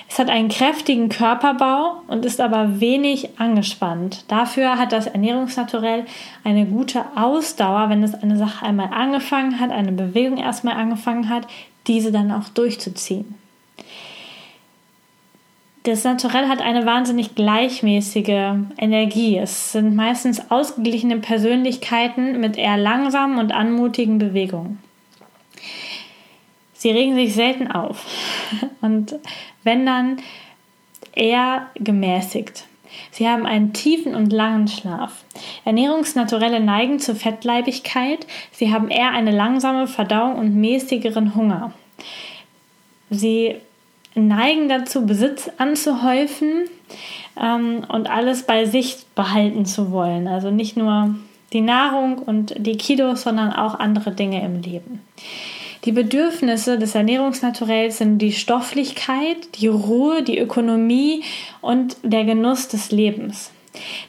Es 0.09 0.17
hat 0.17 0.29
einen 0.29 0.47
kräftigen 0.47 1.09
Körperbau 1.09 2.01
und 2.07 2.23
ist 2.23 2.39
aber 2.39 2.79
wenig 2.79 3.37
angespannt. 3.39 4.23
Dafür 4.29 4.77
hat 4.77 4.93
das 4.93 5.07
Ernährungsnaturell 5.07 6.05
eine 6.45 6.65
gute 6.65 7.03
Ausdauer, 7.15 7.89
wenn 7.89 8.01
es 8.01 8.13
eine 8.15 8.37
Sache 8.37 8.65
einmal 8.65 8.89
angefangen 8.93 9.59
hat, 9.59 9.71
eine 9.71 9.91
Bewegung 9.91 10.37
erstmal 10.37 10.75
angefangen 10.75 11.27
hat, 11.27 11.45
diese 11.87 12.13
dann 12.13 12.31
auch 12.31 12.47
durchzuziehen. 12.47 13.35
Das 15.89 16.03
Naturell 16.03 16.47
hat 16.47 16.61
eine 16.61 16.85
wahnsinnig 16.85 17.33
gleichmäßige 17.33 18.53
Energie. 18.77 19.39
Es 19.39 19.71
sind 19.71 19.95
meistens 19.95 20.51
ausgeglichene 20.51 21.17
Persönlichkeiten 21.17 22.39
mit 22.39 22.59
eher 22.59 22.77
langsamen 22.77 23.39
und 23.39 23.51
anmutigen 23.51 24.19
Bewegungen. 24.19 24.77
Sie 26.73 26.91
regen 26.91 27.15
sich 27.15 27.33
selten 27.33 27.71
auf 27.71 28.05
und 28.81 29.15
wenn 29.63 29.87
dann 29.87 30.17
eher 31.15 31.65
gemäßigt. 31.73 32.65
Sie 33.09 33.27
haben 33.27 33.47
einen 33.47 33.73
tiefen 33.73 34.13
und 34.13 34.31
langen 34.31 34.67
Schlaf. 34.67 35.23
Ernährungsnaturelle 35.65 36.59
neigen 36.59 36.99
zur 36.99 37.15
Fettleibigkeit. 37.15 38.27
Sie 38.51 38.71
haben 38.71 38.91
eher 38.91 39.09
eine 39.09 39.31
langsame 39.31 39.87
Verdauung 39.87 40.35
und 40.35 40.55
mäßigeren 40.55 41.33
Hunger. 41.33 41.73
Sie 43.09 43.55
neigen 44.15 44.69
dazu, 44.69 45.05
Besitz 45.05 45.49
anzuhäufen 45.57 46.65
ähm, 47.39 47.85
und 47.87 48.09
alles 48.09 48.43
bei 48.43 48.65
sich 48.65 48.97
behalten 49.15 49.65
zu 49.65 49.91
wollen. 49.91 50.27
Also 50.27 50.51
nicht 50.51 50.77
nur 50.77 51.15
die 51.53 51.61
Nahrung 51.61 52.19
und 52.19 52.53
die 52.57 52.77
Kilos, 52.77 53.23
sondern 53.23 53.53
auch 53.53 53.79
andere 53.79 54.11
Dinge 54.11 54.43
im 54.43 54.61
Leben. 54.61 55.01
Die 55.85 55.91
Bedürfnisse 55.93 56.77
des 56.77 56.93
Ernährungsnaturells 56.93 57.99
sind 57.99 58.17
die 58.17 58.33
Stofflichkeit, 58.33 59.37
die 59.55 59.67
Ruhe, 59.67 60.23
die 60.23 60.37
Ökonomie 60.37 61.23
und 61.61 61.95
der 62.03 62.25
Genuss 62.25 62.67
des 62.67 62.91
Lebens. 62.91 63.51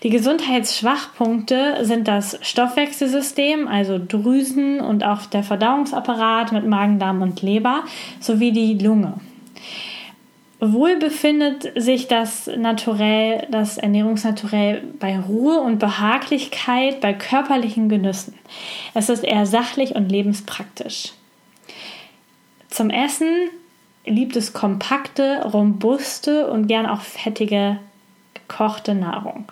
Die 0.03 0.11
Gesundheitsschwachpunkte 0.11 1.85
sind 1.85 2.09
das 2.09 2.39
Stoffwechselsystem, 2.43 3.69
also 3.69 4.01
Drüsen 4.05 4.81
und 4.81 5.05
auch 5.05 5.27
der 5.27 5.45
Verdauungsapparat 5.45 6.51
mit 6.51 6.67
Magen, 6.67 6.99
Darm 6.99 7.23
und 7.23 7.41
Leber 7.43 7.85
sowie 8.19 8.51
die 8.51 8.75
Lunge. 8.75 9.15
Wohl 10.61 10.97
befindet 10.97 11.73
sich 11.75 12.07
das 12.07 12.47
Naturell, 12.55 13.47
das 13.51 13.79
Ernährungsnaturell 13.79 14.83
bei 14.99 15.19
Ruhe 15.19 15.59
und 15.61 15.79
Behaglichkeit, 15.79 17.01
bei 17.01 17.15
körperlichen 17.15 17.89
Genüssen. 17.89 18.35
Es 18.93 19.09
ist 19.09 19.25
eher 19.25 19.47
sachlich 19.47 19.95
und 19.95 20.11
lebenspraktisch. 20.11 21.13
Zum 22.69 22.91
Essen 22.91 23.49
liebt 24.05 24.37
es 24.37 24.53
kompakte, 24.53 25.43
robuste 25.51 26.51
und 26.51 26.67
gern 26.67 26.87
auch 26.87 27.01
fettige 27.01 27.79
gekochte 28.35 28.95
Nahrung. 28.95 29.47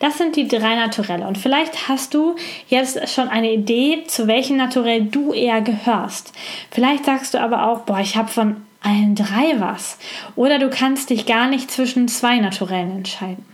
Das 0.00 0.18
sind 0.18 0.34
die 0.34 0.48
drei 0.48 0.74
Naturelle. 0.74 1.26
Und 1.26 1.38
vielleicht 1.38 1.88
hast 1.88 2.14
du 2.14 2.34
jetzt 2.68 3.08
schon 3.12 3.28
eine 3.28 3.52
Idee, 3.52 4.04
zu 4.06 4.26
welchem 4.26 4.56
Naturell 4.56 5.04
du 5.04 5.32
eher 5.32 5.60
gehörst. 5.60 6.32
Vielleicht 6.70 7.04
sagst 7.04 7.34
du 7.34 7.40
aber 7.40 7.68
auch, 7.68 7.80
boah, 7.80 8.00
ich 8.00 8.16
habe 8.16 8.28
von 8.28 8.56
allen 8.82 9.14
drei 9.14 9.58
was. 9.58 9.98
Oder 10.36 10.58
du 10.58 10.70
kannst 10.70 11.10
dich 11.10 11.26
gar 11.26 11.48
nicht 11.48 11.70
zwischen 11.70 12.08
zwei 12.08 12.38
Naturellen 12.38 12.96
entscheiden. 12.96 13.44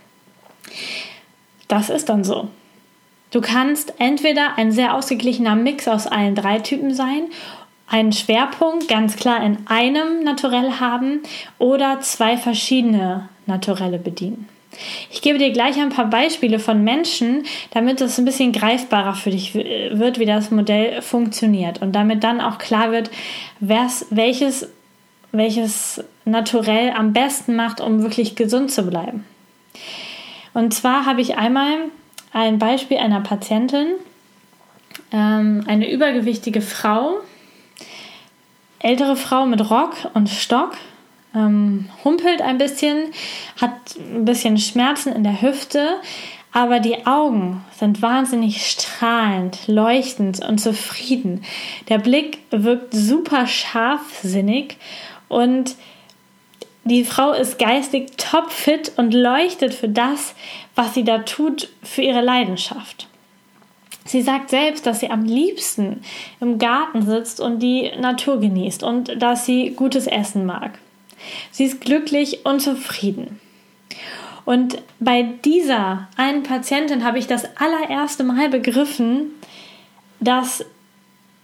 Das 1.68 1.90
ist 1.90 2.08
dann 2.08 2.24
so. 2.24 2.48
Du 3.30 3.40
kannst 3.40 3.94
entweder 3.98 4.56
ein 4.56 4.70
sehr 4.70 4.94
ausgeglichener 4.94 5.56
Mix 5.56 5.88
aus 5.88 6.06
allen 6.06 6.34
drei 6.34 6.60
Typen 6.60 6.94
sein, 6.94 7.24
einen 7.88 8.12
Schwerpunkt 8.12 8.88
ganz 8.88 9.16
klar 9.16 9.44
in 9.44 9.58
einem 9.66 10.24
Naturell 10.24 10.80
haben 10.80 11.20
oder 11.58 12.00
zwei 12.00 12.36
verschiedene 12.36 13.28
Naturelle 13.46 13.98
bedienen. 13.98 14.48
Ich 15.10 15.22
gebe 15.22 15.38
dir 15.38 15.50
gleich 15.52 15.80
ein 15.80 15.88
paar 15.88 16.10
Beispiele 16.10 16.58
von 16.58 16.84
Menschen, 16.84 17.44
damit 17.70 18.00
es 18.00 18.18
ein 18.18 18.24
bisschen 18.24 18.52
greifbarer 18.52 19.14
für 19.14 19.30
dich 19.30 19.54
wird, 19.54 20.18
wie 20.18 20.26
das 20.26 20.50
Modell 20.50 21.00
funktioniert 21.00 21.80
und 21.80 21.92
damit 21.92 22.24
dann 22.24 22.40
auch 22.40 22.58
klar 22.58 22.92
wird, 22.92 23.10
welches, 23.60 24.68
welches 25.36 26.02
Naturell 26.24 26.90
am 26.90 27.12
besten 27.12 27.54
macht, 27.56 27.80
um 27.80 28.02
wirklich 28.02 28.34
gesund 28.34 28.70
zu 28.70 28.82
bleiben. 28.82 29.24
Und 30.54 30.74
zwar 30.74 31.06
habe 31.06 31.20
ich 31.20 31.36
einmal 31.36 31.90
ein 32.32 32.58
Beispiel 32.58 32.98
einer 32.98 33.20
Patientin, 33.20 33.88
ähm, 35.12 35.64
eine 35.66 35.90
übergewichtige 35.90 36.62
Frau, 36.62 37.18
ältere 38.78 39.16
Frau 39.16 39.46
mit 39.46 39.70
Rock 39.70 39.94
und 40.14 40.28
Stock, 40.28 40.72
ähm, 41.34 41.88
humpelt 42.04 42.40
ein 42.42 42.58
bisschen, 42.58 43.12
hat 43.60 43.72
ein 43.98 44.24
bisschen 44.24 44.58
Schmerzen 44.58 45.12
in 45.12 45.24
der 45.24 45.42
Hüfte, 45.42 46.00
aber 46.52 46.80
die 46.80 47.06
Augen 47.06 47.62
sind 47.78 48.00
wahnsinnig 48.00 48.66
strahlend, 48.66 49.58
leuchtend 49.66 50.42
und 50.42 50.58
zufrieden. 50.58 51.44
Der 51.90 51.98
Blick 51.98 52.38
wirkt 52.50 52.94
super 52.94 53.46
scharfsinnig 53.46 54.78
und 55.28 55.76
die 56.84 57.04
Frau 57.04 57.32
ist 57.32 57.58
geistig 57.58 58.16
topfit 58.16 58.92
und 58.96 59.12
leuchtet 59.12 59.74
für 59.74 59.88
das, 59.88 60.34
was 60.76 60.94
sie 60.94 61.02
da 61.02 61.18
tut, 61.18 61.68
für 61.82 62.02
ihre 62.02 62.20
Leidenschaft. 62.20 63.08
Sie 64.04 64.22
sagt 64.22 64.50
selbst, 64.50 64.86
dass 64.86 65.00
sie 65.00 65.10
am 65.10 65.24
liebsten 65.24 66.02
im 66.40 66.58
Garten 66.58 67.02
sitzt 67.02 67.40
und 67.40 67.58
die 67.58 67.90
Natur 67.98 68.38
genießt 68.38 68.84
und 68.84 69.20
dass 69.20 69.46
sie 69.46 69.70
gutes 69.70 70.06
Essen 70.06 70.46
mag. 70.46 70.78
Sie 71.50 71.64
ist 71.64 71.80
glücklich 71.80 72.46
und 72.46 72.60
zufrieden. 72.60 73.40
Und 74.44 74.80
bei 75.00 75.24
dieser 75.44 76.06
einen 76.16 76.44
Patientin 76.44 77.04
habe 77.04 77.18
ich 77.18 77.26
das 77.26 77.48
allererste 77.56 78.22
Mal 78.22 78.48
begriffen, 78.48 79.32
dass 80.20 80.64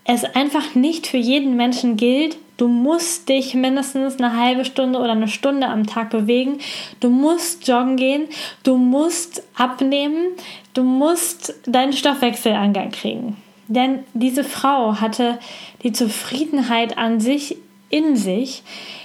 es 0.04 0.24
einfach 0.24 0.76
nicht 0.76 1.08
für 1.08 1.16
jeden 1.16 1.56
Menschen 1.56 1.96
gilt, 1.96 2.36
du 2.56 2.68
musst 2.68 3.28
dich 3.28 3.54
mindestens 3.54 4.18
eine 4.18 4.36
halbe 4.36 4.64
Stunde 4.64 4.98
oder 4.98 5.12
eine 5.12 5.28
Stunde 5.28 5.68
am 5.68 5.86
Tag 5.86 6.10
bewegen, 6.10 6.58
du 7.00 7.10
musst 7.10 7.66
joggen 7.66 7.96
gehen, 7.96 8.28
du 8.62 8.76
musst 8.76 9.42
abnehmen, 9.56 10.28
du 10.74 10.82
musst 10.82 11.54
deinen 11.66 11.92
Stoffwechsel 11.92 12.52
Gang 12.72 12.92
kriegen. 12.92 13.36
Denn 13.68 14.00
diese 14.12 14.44
Frau 14.44 15.00
hatte 15.00 15.38
die 15.82 15.92
Zufriedenheit 15.92 16.98
an 16.98 17.20
sich 17.20 17.56
in 17.88 18.16
sich, 18.16 18.62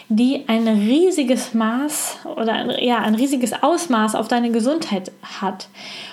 die 0.10 0.46
ein 0.48 0.68
riesiges 0.68 1.54
Maß 1.54 2.20
oder 2.36 2.54
ein, 2.54 2.72
ja, 2.82 3.00
ein 3.00 3.16
riesiges 3.16 3.51
Ausmaß 3.62 4.16
auf 4.16 4.27
deine 4.27 4.51
Gesundheit 4.51 5.12
hat. 5.42 5.68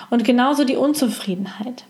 Und 0.09 0.23
genauso 0.23 0.65
die 0.65 0.75
Unzufriedenheit. 0.75 1.85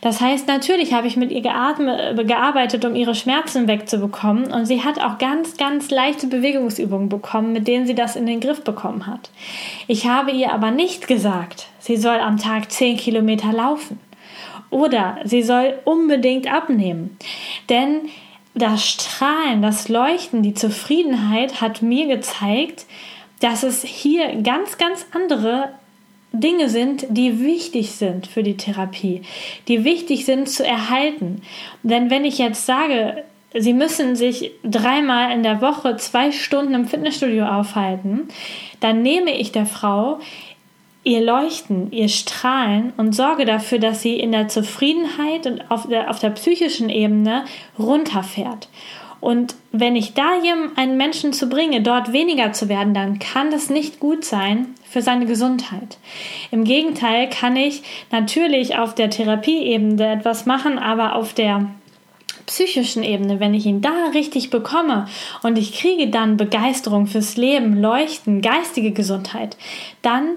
Das 0.00 0.20
heißt, 0.20 0.48
natürlich 0.48 0.92
habe 0.92 1.06
ich 1.06 1.16
mit 1.16 1.30
ihr 1.30 1.42
gearbeitet, 1.42 2.84
um 2.84 2.94
ihre 2.94 3.14
Schmerzen 3.14 3.68
wegzubekommen. 3.68 4.52
Und 4.52 4.66
sie 4.66 4.82
hat 4.82 5.00
auch 5.00 5.18
ganz, 5.18 5.56
ganz 5.56 5.90
leichte 5.90 6.26
Bewegungsübungen 6.26 7.08
bekommen, 7.08 7.52
mit 7.52 7.68
denen 7.68 7.86
sie 7.86 7.94
das 7.94 8.16
in 8.16 8.26
den 8.26 8.40
Griff 8.40 8.64
bekommen 8.64 9.06
hat. 9.06 9.30
Ich 9.86 10.06
habe 10.06 10.30
ihr 10.30 10.52
aber 10.52 10.70
nicht 10.70 11.06
gesagt, 11.08 11.66
sie 11.78 11.96
soll 11.96 12.18
am 12.18 12.36
Tag 12.36 12.70
10 12.70 12.96
Kilometer 12.96 13.52
laufen. 13.52 14.00
Oder 14.70 15.18
sie 15.24 15.42
soll 15.42 15.78
unbedingt 15.84 16.52
abnehmen. 16.52 17.16
Denn 17.68 18.08
das 18.54 18.86
Strahlen, 18.86 19.62
das 19.62 19.88
Leuchten, 19.88 20.42
die 20.42 20.54
Zufriedenheit 20.54 21.60
hat 21.60 21.82
mir 21.82 22.06
gezeigt, 22.06 22.86
dass 23.40 23.62
es 23.62 23.82
hier 23.82 24.42
ganz, 24.42 24.78
ganz 24.78 25.06
andere 25.12 25.70
Dinge 26.32 26.68
sind, 26.68 27.06
die 27.08 27.40
wichtig 27.40 27.92
sind 27.92 28.26
für 28.26 28.42
die 28.42 28.56
Therapie, 28.56 29.22
die 29.68 29.84
wichtig 29.84 30.24
sind 30.24 30.48
zu 30.48 30.64
erhalten. 30.64 31.42
Denn 31.82 32.10
wenn 32.10 32.24
ich 32.24 32.38
jetzt 32.38 32.66
sage, 32.66 33.24
Sie 33.52 33.72
müssen 33.72 34.14
sich 34.14 34.52
dreimal 34.62 35.32
in 35.32 35.42
der 35.42 35.60
Woche 35.60 35.96
zwei 35.96 36.30
Stunden 36.30 36.72
im 36.72 36.86
Fitnessstudio 36.86 37.46
aufhalten, 37.46 38.28
dann 38.78 39.02
nehme 39.02 39.36
ich 39.36 39.50
der 39.50 39.66
Frau 39.66 40.20
ihr 41.02 41.20
Leuchten, 41.20 41.90
ihr 41.92 42.08
Strahlen 42.08 42.92
und 42.96 43.14
sorge 43.14 43.46
dafür, 43.46 43.78
dass 43.78 44.02
sie 44.02 44.20
in 44.20 44.32
der 44.32 44.48
Zufriedenheit 44.48 45.46
und 45.46 45.70
auf 45.70 45.88
der, 45.88 46.10
auf 46.10 46.18
der 46.18 46.30
psychischen 46.30 46.90
Ebene 46.90 47.44
runterfährt. 47.78 48.68
Und 49.20 49.54
wenn 49.72 49.96
ich 49.96 50.14
da 50.14 50.30
einen 50.76 50.96
Menschen 50.96 51.32
zu 51.32 51.48
bringe, 51.48 51.82
dort 51.82 52.12
weniger 52.12 52.52
zu 52.52 52.68
werden, 52.68 52.94
dann 52.94 53.18
kann 53.18 53.50
das 53.50 53.68
nicht 53.68 54.00
gut 54.00 54.24
sein 54.24 54.74
für 54.88 55.02
seine 55.02 55.26
Gesundheit. 55.26 55.98
Im 56.50 56.64
Gegenteil 56.64 57.28
kann 57.28 57.56
ich 57.56 57.82
natürlich 58.10 58.76
auf 58.78 58.94
der 58.94 59.10
Therapieebene 59.10 60.12
etwas 60.12 60.46
machen, 60.46 60.78
aber 60.78 61.16
auf 61.16 61.34
der 61.34 61.66
psychischen 62.46 63.04
Ebene, 63.04 63.38
wenn 63.38 63.54
ich 63.54 63.64
ihn 63.66 63.80
da 63.80 64.08
richtig 64.12 64.50
bekomme 64.50 65.06
und 65.42 65.56
ich 65.56 65.78
kriege 65.78 66.08
dann 66.08 66.36
Begeisterung 66.36 67.06
fürs 67.06 67.36
Leben, 67.36 67.80
Leuchten, 67.80 68.42
geistige 68.42 68.90
Gesundheit, 68.90 69.56
dann 70.02 70.36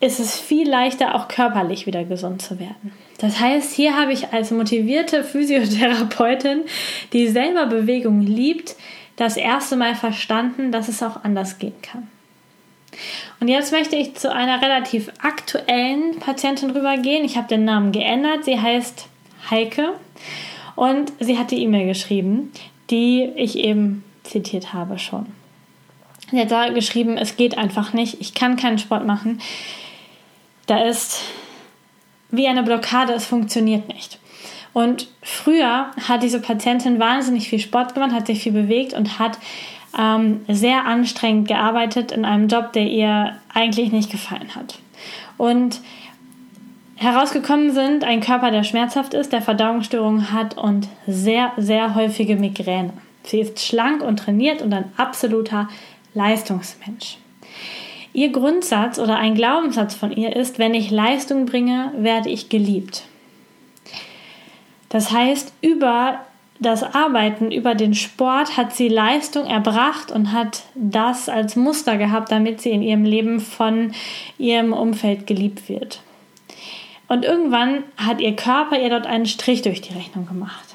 ist 0.00 0.20
es 0.20 0.38
viel 0.38 0.68
leichter, 0.68 1.14
auch 1.14 1.28
körperlich 1.28 1.86
wieder 1.86 2.04
gesund 2.04 2.42
zu 2.42 2.58
werden. 2.58 2.92
Das 3.18 3.40
heißt, 3.40 3.72
hier 3.72 3.96
habe 3.96 4.12
ich 4.12 4.32
als 4.32 4.50
motivierte 4.50 5.24
Physiotherapeutin, 5.24 6.62
die 7.12 7.28
selber 7.28 7.66
Bewegung 7.66 8.20
liebt, 8.20 8.76
das 9.16 9.38
erste 9.38 9.76
Mal 9.76 9.94
verstanden, 9.94 10.70
dass 10.70 10.88
es 10.88 11.02
auch 11.02 11.24
anders 11.24 11.58
gehen 11.58 11.80
kann. 11.80 12.08
Und 13.40 13.48
jetzt 13.48 13.72
möchte 13.72 13.96
ich 13.96 14.14
zu 14.14 14.32
einer 14.32 14.60
relativ 14.62 15.10
aktuellen 15.22 16.18
Patientin 16.18 16.70
rübergehen. 16.70 17.24
Ich 17.24 17.36
habe 17.36 17.48
den 17.48 17.64
Namen 17.64 17.92
geändert. 17.92 18.44
Sie 18.44 18.60
heißt 18.60 19.06
Heike 19.50 19.92
und 20.74 21.12
sie 21.20 21.38
hat 21.38 21.50
die 21.50 21.62
E-Mail 21.62 21.86
geschrieben, 21.86 22.52
die 22.90 23.30
ich 23.36 23.58
eben 23.58 24.04
zitiert 24.22 24.72
habe 24.72 24.98
schon. 24.98 25.26
Sie 26.30 26.40
hat 26.40 26.50
da 26.50 26.68
geschrieben, 26.70 27.16
es 27.16 27.36
geht 27.36 27.56
einfach 27.56 27.92
nicht, 27.92 28.20
ich 28.20 28.34
kann 28.34 28.56
keinen 28.56 28.78
Sport 28.78 29.06
machen. 29.06 29.40
Da 30.66 30.84
ist 30.84 31.22
wie 32.30 32.48
eine 32.48 32.62
Blockade, 32.62 33.12
es 33.12 33.26
funktioniert 33.26 33.88
nicht. 33.88 34.18
Und 34.72 35.08
früher 35.22 35.90
hat 36.06 36.22
diese 36.22 36.40
Patientin 36.40 36.98
wahnsinnig 36.98 37.48
viel 37.48 37.60
Sport 37.60 37.94
gemacht, 37.94 38.12
hat 38.12 38.26
sich 38.26 38.42
viel 38.42 38.52
bewegt 38.52 38.92
und 38.92 39.18
hat 39.18 39.38
ähm, 39.98 40.44
sehr 40.48 40.84
anstrengend 40.84 41.48
gearbeitet 41.48 42.12
in 42.12 42.24
einem 42.24 42.48
Job, 42.48 42.72
der 42.72 42.86
ihr 42.86 43.36
eigentlich 43.54 43.90
nicht 43.92 44.10
gefallen 44.10 44.54
hat. 44.54 44.78
Und 45.38 45.80
herausgekommen 46.96 47.72
sind 47.72 48.04
ein 48.04 48.20
Körper, 48.20 48.50
der 48.50 48.64
schmerzhaft 48.64 49.14
ist, 49.14 49.32
der 49.32 49.42
Verdauungsstörungen 49.42 50.32
hat 50.32 50.58
und 50.58 50.88
sehr, 51.06 51.52
sehr 51.56 51.94
häufige 51.94 52.36
Migräne. 52.36 52.92
Sie 53.22 53.40
ist 53.40 53.60
schlank 53.60 54.02
und 54.02 54.18
trainiert 54.18 54.62
und 54.62 54.72
ein 54.72 54.92
absoluter 54.96 55.68
Leistungsmensch. 56.14 57.18
Ihr 58.16 58.32
Grundsatz 58.32 58.98
oder 58.98 59.18
ein 59.18 59.34
Glaubenssatz 59.34 59.94
von 59.94 60.10
ihr 60.10 60.34
ist, 60.34 60.58
wenn 60.58 60.72
ich 60.72 60.90
Leistung 60.90 61.44
bringe, 61.44 61.92
werde 61.98 62.30
ich 62.30 62.48
geliebt. 62.48 63.02
Das 64.88 65.10
heißt, 65.10 65.52
über 65.60 66.20
das 66.58 66.82
Arbeiten, 66.82 67.50
über 67.50 67.74
den 67.74 67.92
Sport 67.92 68.56
hat 68.56 68.74
sie 68.74 68.88
Leistung 68.88 69.44
erbracht 69.44 70.10
und 70.10 70.32
hat 70.32 70.62
das 70.74 71.28
als 71.28 71.56
Muster 71.56 71.98
gehabt, 71.98 72.32
damit 72.32 72.62
sie 72.62 72.70
in 72.70 72.80
ihrem 72.80 73.04
Leben 73.04 73.38
von 73.38 73.92
ihrem 74.38 74.72
Umfeld 74.72 75.26
geliebt 75.26 75.68
wird. 75.68 76.00
Und 77.08 77.22
irgendwann 77.22 77.82
hat 77.98 78.22
ihr 78.22 78.34
Körper 78.34 78.80
ihr 78.80 78.88
dort 78.88 79.06
einen 79.06 79.26
Strich 79.26 79.60
durch 79.60 79.82
die 79.82 79.92
Rechnung 79.92 80.26
gemacht. 80.26 80.65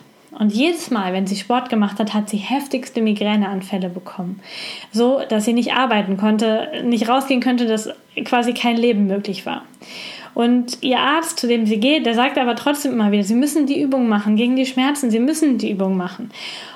Und 0.42 0.52
jedes 0.52 0.90
Mal, 0.90 1.14
wenn 1.14 1.28
sie 1.28 1.36
Sport 1.36 1.70
gemacht 1.70 2.00
hat, 2.00 2.16
hat 2.16 2.28
sie 2.28 2.38
heftigste 2.38 3.00
Migräneanfälle 3.00 3.90
bekommen. 3.90 4.40
So, 4.92 5.22
dass 5.30 5.46
sie 5.46 5.54
nicht 5.54 5.74
arbeiten 5.74 6.18
konnte, 6.18 6.82
nicht 6.84 7.08
rausgehen 7.08 7.42
könnte, 7.42 7.68
dass 7.68 7.92
quasi 8.26 8.56
kein 8.56 8.76
Leben 8.76 9.06
möglich 9.06 9.46
war. 9.46 9.62
Und 10.34 10.82
ihr 10.82 10.98
Arzt, 10.98 11.40
zu 11.40 11.48
dem 11.48 11.68
sie 11.68 11.80
geht, 11.80 12.08
der 12.08 12.16
sagt 12.16 12.40
aber 12.40 12.56
trotzdem 12.56 12.94
immer 12.94 13.12
wieder, 13.12 13.22
sie 13.22 13.36
müssen 13.36 13.68
die 13.68 13.80
Übung 13.80 14.10
machen 14.10 14.36
gegen 14.36 14.56
die 14.56 14.66
Schmerzen, 14.66 15.12
sie 15.12 15.20
müssen 15.20 15.60
die 15.60 15.70
Übung 15.70 15.96
machen. 15.96 16.32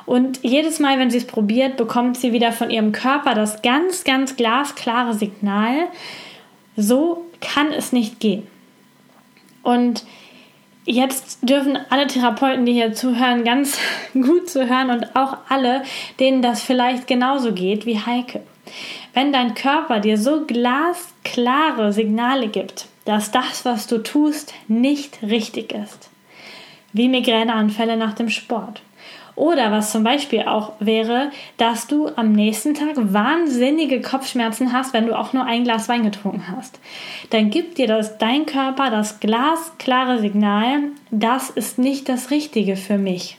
Und 0.06 0.44
jedes 0.44 0.80
Mal, 0.80 1.00
wenn 1.00 1.10
sie 1.10 1.18
es 1.18 1.26
probiert, 1.26 1.76
bekommt 1.76 2.18
sie 2.18 2.34
wieder 2.34 2.52
von 2.52 2.70
ihrem 2.70 2.92
Körper 2.92 3.34
das 3.34 3.64
ganz, 3.64 4.04
ganz 4.04 4.36
glasklare 4.36 5.16
Signal, 5.16 5.88
so 6.78 7.26
kann 7.42 7.72
es 7.72 7.94
nicht 7.94 8.20
gehen. 8.20 8.46
Und 9.64 10.04
Jetzt 10.86 11.40
dürfen 11.42 11.80
alle 11.90 12.06
Therapeuten, 12.06 12.66
die 12.66 12.74
hier 12.74 12.94
zuhören, 12.94 13.44
ganz 13.44 13.80
gut 14.14 14.50
zuhören 14.50 14.92
und 14.92 15.16
auch 15.16 15.38
alle, 15.50 15.84
denen 16.20 16.42
das 16.44 16.62
vielleicht 16.62 17.08
genauso 17.08 17.54
geht 17.54 17.86
wie 17.88 18.00
Heike. 18.00 18.42
Wenn 19.14 19.34
dein 19.34 19.56
Körper 19.56 20.00
dir 20.00 20.18
so 20.18 20.46
glasklare 20.46 21.92
Signale 21.92 22.50
gibt, 22.50 22.88
dass 23.06 23.32
das, 23.32 23.66
was 23.66 23.88
du 23.88 24.00
tust, 24.00 24.54
nicht 24.68 25.20
richtig 25.24 25.72
ist, 25.72 26.10
wie 26.94 27.08
Migräneanfälle 27.08 27.98
nach 27.98 28.14
dem 28.14 28.30
Sport, 28.30 28.82
oder 29.36 29.72
was 29.72 29.92
zum 29.92 30.04
Beispiel 30.04 30.44
auch 30.44 30.74
wäre, 30.80 31.32
dass 31.58 31.88
du 31.88 32.10
am 32.16 32.32
nächsten 32.32 32.74
Tag 32.74 32.96
wahnsinnige 32.96 34.02
Kopfschmerzen 34.02 34.72
hast, 34.72 34.94
wenn 34.94 35.08
du 35.08 35.18
auch 35.18 35.34
nur 35.34 35.46
ein 35.46 35.64
Glas 35.66 35.90
Wein 35.90 36.04
getrunken 36.04 36.46
hast. 36.56 36.80
Dann 37.32 37.50
gibt 37.50 37.78
dir 37.78 37.88
das, 37.88 38.18
dein 38.18 38.46
Körper 38.46 38.90
das 38.90 39.20
glasklare 39.20 40.20
Signal, 40.20 40.84
das 41.12 41.50
ist 41.50 41.78
nicht 41.78 42.08
das 42.08 42.32
Richtige 42.32 42.78
für 42.78 42.98
mich. 42.98 43.38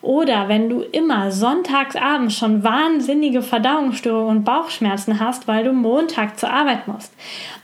Oder 0.00 0.48
wenn 0.48 0.68
du 0.68 0.82
immer 0.82 1.30
sonntagsabends 1.30 2.36
schon 2.36 2.62
wahnsinnige 2.62 3.40
Verdauungsstörungen 3.40 4.38
und 4.38 4.44
Bauchschmerzen 4.44 5.18
hast, 5.18 5.48
weil 5.48 5.64
du 5.64 5.72
Montag 5.72 6.38
zur 6.38 6.50
Arbeit 6.50 6.86
musst, 6.88 7.14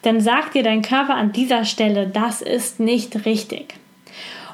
dann 0.03 0.23
sagt 0.23 0.55
dir 0.55 0.63
dein 0.63 0.81
Körper 0.81 1.17
an 1.17 1.33
dieser 1.33 1.67
Stelle, 1.67 2.07
das 2.07 2.41
ist 2.41 2.81
nicht 2.81 3.27
richtig. 3.27 3.75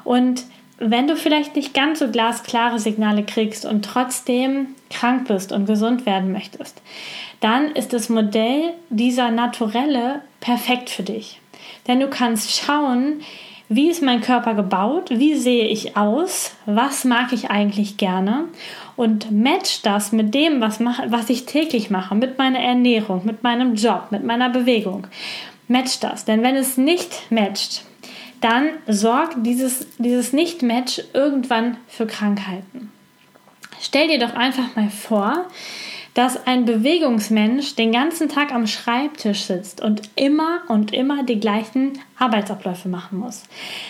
Und 0.03 0.43
wenn 0.79 1.07
du 1.07 1.15
vielleicht 1.15 1.55
nicht 1.55 1.73
ganz 1.73 1.99
so 1.99 2.09
glasklare 2.09 2.79
Signale 2.79 3.23
kriegst 3.23 3.65
und 3.65 3.83
trotzdem 3.83 4.67
krank 4.89 5.27
bist 5.27 5.51
und 5.51 5.65
gesund 5.65 6.05
werden 6.05 6.31
möchtest, 6.31 6.81
dann 7.39 7.71
ist 7.71 7.93
das 7.93 8.09
Modell 8.09 8.73
dieser 8.89 9.31
Naturelle 9.31 10.21
perfekt 10.39 10.89
für 10.89 11.03
dich. 11.03 11.39
Denn 11.87 11.99
du 11.99 12.07
kannst 12.07 12.55
schauen, 12.55 13.21
wie 13.69 13.89
ist 13.89 14.01
mein 14.01 14.21
Körper 14.21 14.53
gebaut, 14.53 15.09
wie 15.09 15.35
sehe 15.35 15.67
ich 15.67 15.97
aus, 15.97 16.55
was 16.65 17.03
mag 17.03 17.33
ich 17.33 17.49
eigentlich 17.49 17.97
gerne 17.97 18.45
und 18.95 19.29
match 19.31 19.81
das 19.81 20.11
mit 20.11 20.33
dem, 20.33 20.61
was, 20.61 20.79
mach, 20.79 21.01
was 21.07 21.29
ich 21.29 21.45
täglich 21.45 21.89
mache, 21.89 22.15
mit 22.15 22.37
meiner 22.37 22.59
Ernährung, 22.59 23.25
mit 23.25 23.43
meinem 23.43 23.75
Job, 23.75 24.07
mit 24.11 24.23
meiner 24.23 24.49
Bewegung. 24.49 25.07
Match 25.67 25.99
das, 25.99 26.23
denn 26.23 26.43
wenn 26.43 26.55
es 26.55 26.77
nicht 26.77 27.29
matcht, 27.29 27.83
dann 28.41 28.69
sorgt 28.87 29.37
dieses, 29.45 29.87
dieses 29.97 30.33
Nicht-Match 30.33 31.01
irgendwann 31.13 31.77
für 31.87 32.07
Krankheiten. 32.07 32.91
Stell 33.79 34.07
dir 34.07 34.19
doch 34.19 34.35
einfach 34.35 34.75
mal 34.75 34.89
vor, 34.89 35.45
dass 36.17 36.47
ein 36.47 36.65
Bewegungsmensch 36.65 37.75
den 37.75 37.91
ganzen 37.91 38.27
Tag 38.27 38.51
am 38.51 38.65
Schreibtisch 38.65 39.41
sitzt 39.41 39.83
und 39.83 40.01
immer 40.15 40.61
und 40.67 40.91
immer 40.91 41.21
die 41.21 41.39
gleichen 41.39 41.99
Arbeitsabläufe 42.17 42.89
machen 42.89 43.19
muss. 43.19 43.43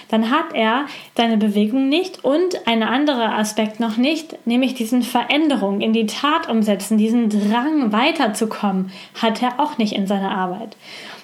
Dann 0.10 0.29
hat 0.29 0.47
er 0.53 0.88
seine 1.15 1.38
Bewegung 1.38 1.88
nicht 1.88 2.25
und 2.25 2.67
ein 2.67 2.83
anderer 2.83 3.38
Aspekt 3.38 3.79
noch 3.79 3.95
nicht, 3.95 4.45
nämlich 4.45 4.73
diesen 4.73 5.03
Veränderung 5.03 5.79
in 5.79 5.93
die 5.93 6.05
Tat 6.05 6.49
umsetzen, 6.49 6.97
diesen 6.97 7.29
Drang 7.29 7.93
weiterzukommen, 7.93 8.91
hat 9.21 9.41
er 9.41 9.62
auch 9.62 9.77
nicht 9.77 9.93
in 9.93 10.05
seiner 10.05 10.31
Arbeit. 10.31 10.75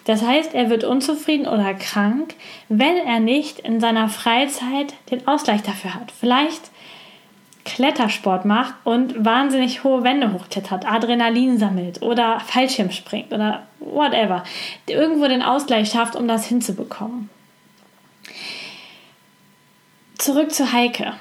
Das 0.05 0.21
heißt, 0.21 0.53
er 0.53 0.69
wird 0.69 0.83
unzufrieden 0.83 1.47
oder 1.47 1.73
krank, 1.73 2.35
wenn 2.67 2.97
er 2.97 3.19
nicht 3.19 3.59
in 3.59 3.79
seiner 3.79 4.09
Freizeit 4.09 4.93
den 5.11 5.27
Ausgleich 5.27 5.61
dafür 5.63 5.95
hat. 5.95 6.11
Vielleicht 6.11 6.71
Klettersport 7.65 8.43
macht 8.43 8.73
und 8.83 9.23
wahnsinnig 9.23 9.83
hohe 9.85 10.03
Wände 10.03 10.33
hochklettert, 10.33 10.85
Adrenalin 10.85 11.57
sammelt 11.57 12.01
oder 12.01 12.41
Fallschirm 12.41 12.91
springt 12.91 13.31
oder 13.31 13.65
whatever. 13.79 14.43
Irgendwo 14.87 15.27
den 15.27 15.41
Ausgleich 15.41 15.89
schafft, 15.89 16.15
um 16.15 16.27
das 16.27 16.45
hinzubekommen. 16.45 17.29
Zurück 20.17 20.51
zu 20.51 20.73
Heike. 20.73 21.13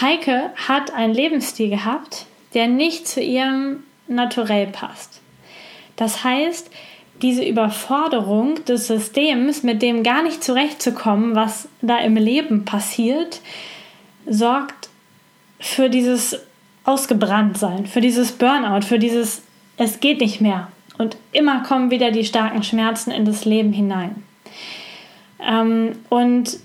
Heike 0.00 0.50
hat 0.68 0.92
einen 0.92 1.14
Lebensstil 1.14 1.70
gehabt, 1.70 2.26
der 2.54 2.66
nicht 2.66 3.06
zu 3.06 3.20
ihrem 3.20 3.84
Naturell 4.08 4.66
passt. 4.68 5.20
Das 5.96 6.24
heißt, 6.24 6.70
diese 7.22 7.44
Überforderung 7.44 8.64
des 8.64 8.86
Systems, 8.86 9.62
mit 9.62 9.82
dem 9.82 10.02
gar 10.02 10.22
nicht 10.22 10.42
zurechtzukommen, 10.44 11.34
was 11.34 11.68
da 11.80 11.98
im 11.98 12.16
Leben 12.16 12.64
passiert, 12.64 13.40
sorgt 14.26 14.88
für 15.60 15.88
dieses 15.88 16.38
Ausgebranntsein, 16.84 17.86
für 17.86 18.00
dieses 18.00 18.32
Burnout, 18.32 18.82
für 18.82 18.98
dieses 18.98 19.42
Es 19.76 20.00
geht 20.00 20.20
nicht 20.20 20.40
mehr. 20.40 20.68
Und 20.98 21.16
immer 21.32 21.62
kommen 21.62 21.90
wieder 21.90 22.10
die 22.10 22.24
starken 22.24 22.62
Schmerzen 22.62 23.10
in 23.10 23.24
das 23.24 23.44
Leben 23.44 23.72
hinein. 23.72 24.22
Ähm, 25.40 25.98
und 26.08 26.58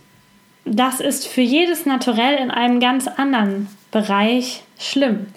das 0.64 1.00
ist 1.00 1.28
für 1.28 1.42
jedes 1.42 1.86
Naturell 1.86 2.36
in 2.36 2.52
einem 2.52 2.80
ganz 2.80 3.08
anderen 3.08 3.68
Bereich 3.92 4.64
schlimm. 4.80 5.28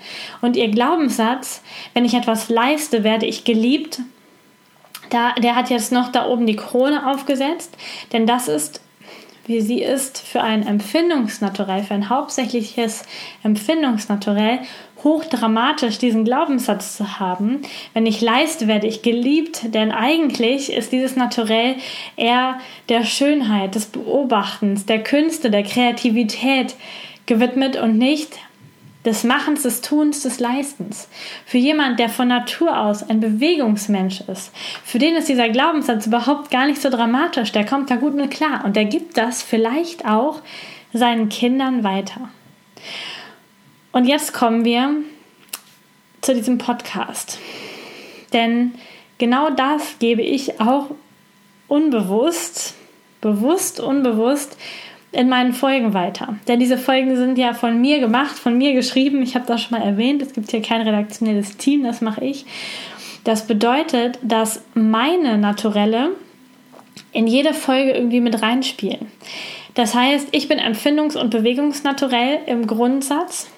Und 0.40 0.56
ihr 0.56 0.68
Glaubenssatz, 0.68 1.62
wenn 1.92 2.04
ich 2.04 2.14
etwas 2.14 2.48
leiste, 2.48 3.02
werde 3.02 3.26
ich 3.26 3.44
geliebt, 3.44 4.00
da, 5.14 5.32
der 5.32 5.54
hat 5.56 5.70
jetzt 5.70 5.92
noch 5.92 6.10
da 6.10 6.26
oben 6.26 6.46
die 6.46 6.56
Krone 6.56 7.10
aufgesetzt, 7.10 7.76
denn 8.12 8.26
das 8.26 8.48
ist, 8.48 8.80
wie 9.46 9.60
sie 9.60 9.82
ist, 9.82 10.18
für 10.18 10.42
ein 10.42 10.66
Empfindungsnaturell, 10.66 11.82
für 11.82 11.94
ein 11.94 12.08
hauptsächliches 12.08 13.04
Empfindungsnaturell 13.42 14.60
hochdramatisch, 15.04 15.98
diesen 15.98 16.24
Glaubenssatz 16.24 16.96
zu 16.96 17.20
haben. 17.20 17.60
Wenn 17.92 18.06
ich 18.06 18.22
leiste, 18.22 18.66
werde 18.66 18.86
ich 18.86 19.02
geliebt, 19.02 19.74
denn 19.74 19.92
eigentlich 19.92 20.72
ist 20.72 20.92
dieses 20.92 21.14
Naturell 21.14 21.76
eher 22.16 22.58
der 22.88 23.04
Schönheit, 23.04 23.74
des 23.74 23.86
Beobachtens, 23.86 24.86
der 24.86 25.02
Künste, 25.02 25.50
der 25.50 25.62
Kreativität 25.62 26.74
gewidmet 27.26 27.76
und 27.76 27.98
nicht 27.98 28.38
des 29.04 29.22
Machens, 29.22 29.62
des 29.62 29.82
Tuns, 29.82 30.22
des 30.22 30.40
Leistens. 30.40 31.08
Für 31.44 31.58
jemand, 31.58 31.98
der 31.98 32.08
von 32.08 32.28
Natur 32.28 32.78
aus 32.78 33.02
ein 33.02 33.20
Bewegungsmensch 33.20 34.22
ist, 34.22 34.50
für 34.84 34.98
den 34.98 35.16
ist 35.16 35.28
dieser 35.28 35.50
Glaubenssatz 35.50 36.06
überhaupt 36.06 36.50
gar 36.50 36.66
nicht 36.66 36.80
so 36.80 36.88
dramatisch, 36.88 37.52
der 37.52 37.66
kommt 37.66 37.90
da 37.90 37.96
gut 37.96 38.14
mit 38.14 38.30
klar 38.30 38.64
und 38.64 38.76
der 38.76 38.86
gibt 38.86 39.16
das 39.16 39.42
vielleicht 39.42 40.06
auch 40.06 40.40
seinen 40.92 41.28
Kindern 41.28 41.84
weiter. 41.84 42.30
Und 43.92 44.06
jetzt 44.06 44.32
kommen 44.32 44.64
wir 44.64 44.90
zu 46.22 46.34
diesem 46.34 46.58
Podcast. 46.58 47.38
Denn 48.32 48.74
genau 49.18 49.50
das 49.50 49.98
gebe 49.98 50.22
ich 50.22 50.60
auch 50.60 50.90
unbewusst, 51.68 52.74
bewusst, 53.20 53.80
unbewusst 53.80 54.56
in 55.14 55.28
meinen 55.28 55.52
Folgen 55.52 55.94
weiter. 55.94 56.36
Denn 56.48 56.60
diese 56.60 56.78
Folgen 56.78 57.16
sind 57.16 57.38
ja 57.38 57.54
von 57.54 57.80
mir 57.80 58.00
gemacht, 58.00 58.38
von 58.38 58.58
mir 58.58 58.74
geschrieben. 58.74 59.22
Ich 59.22 59.34
habe 59.34 59.46
das 59.46 59.62
schon 59.62 59.78
mal 59.78 59.86
erwähnt. 59.86 60.22
Es 60.22 60.32
gibt 60.32 60.50
hier 60.50 60.62
kein 60.62 60.82
redaktionelles 60.82 61.56
Team, 61.56 61.84
das 61.84 62.00
mache 62.00 62.24
ich. 62.24 62.44
Das 63.24 63.46
bedeutet, 63.46 64.18
dass 64.22 64.62
meine 64.74 65.38
Naturelle 65.38 66.10
in 67.12 67.26
jede 67.26 67.54
Folge 67.54 67.92
irgendwie 67.92 68.20
mit 68.20 68.42
reinspielen. 68.42 69.06
Das 69.74 69.94
heißt, 69.94 70.28
ich 70.32 70.48
bin 70.48 70.58
empfindungs- 70.58 71.16
und 71.16 71.30
bewegungsnaturell 71.30 72.40
im 72.46 72.66
Grundsatz. 72.66 73.48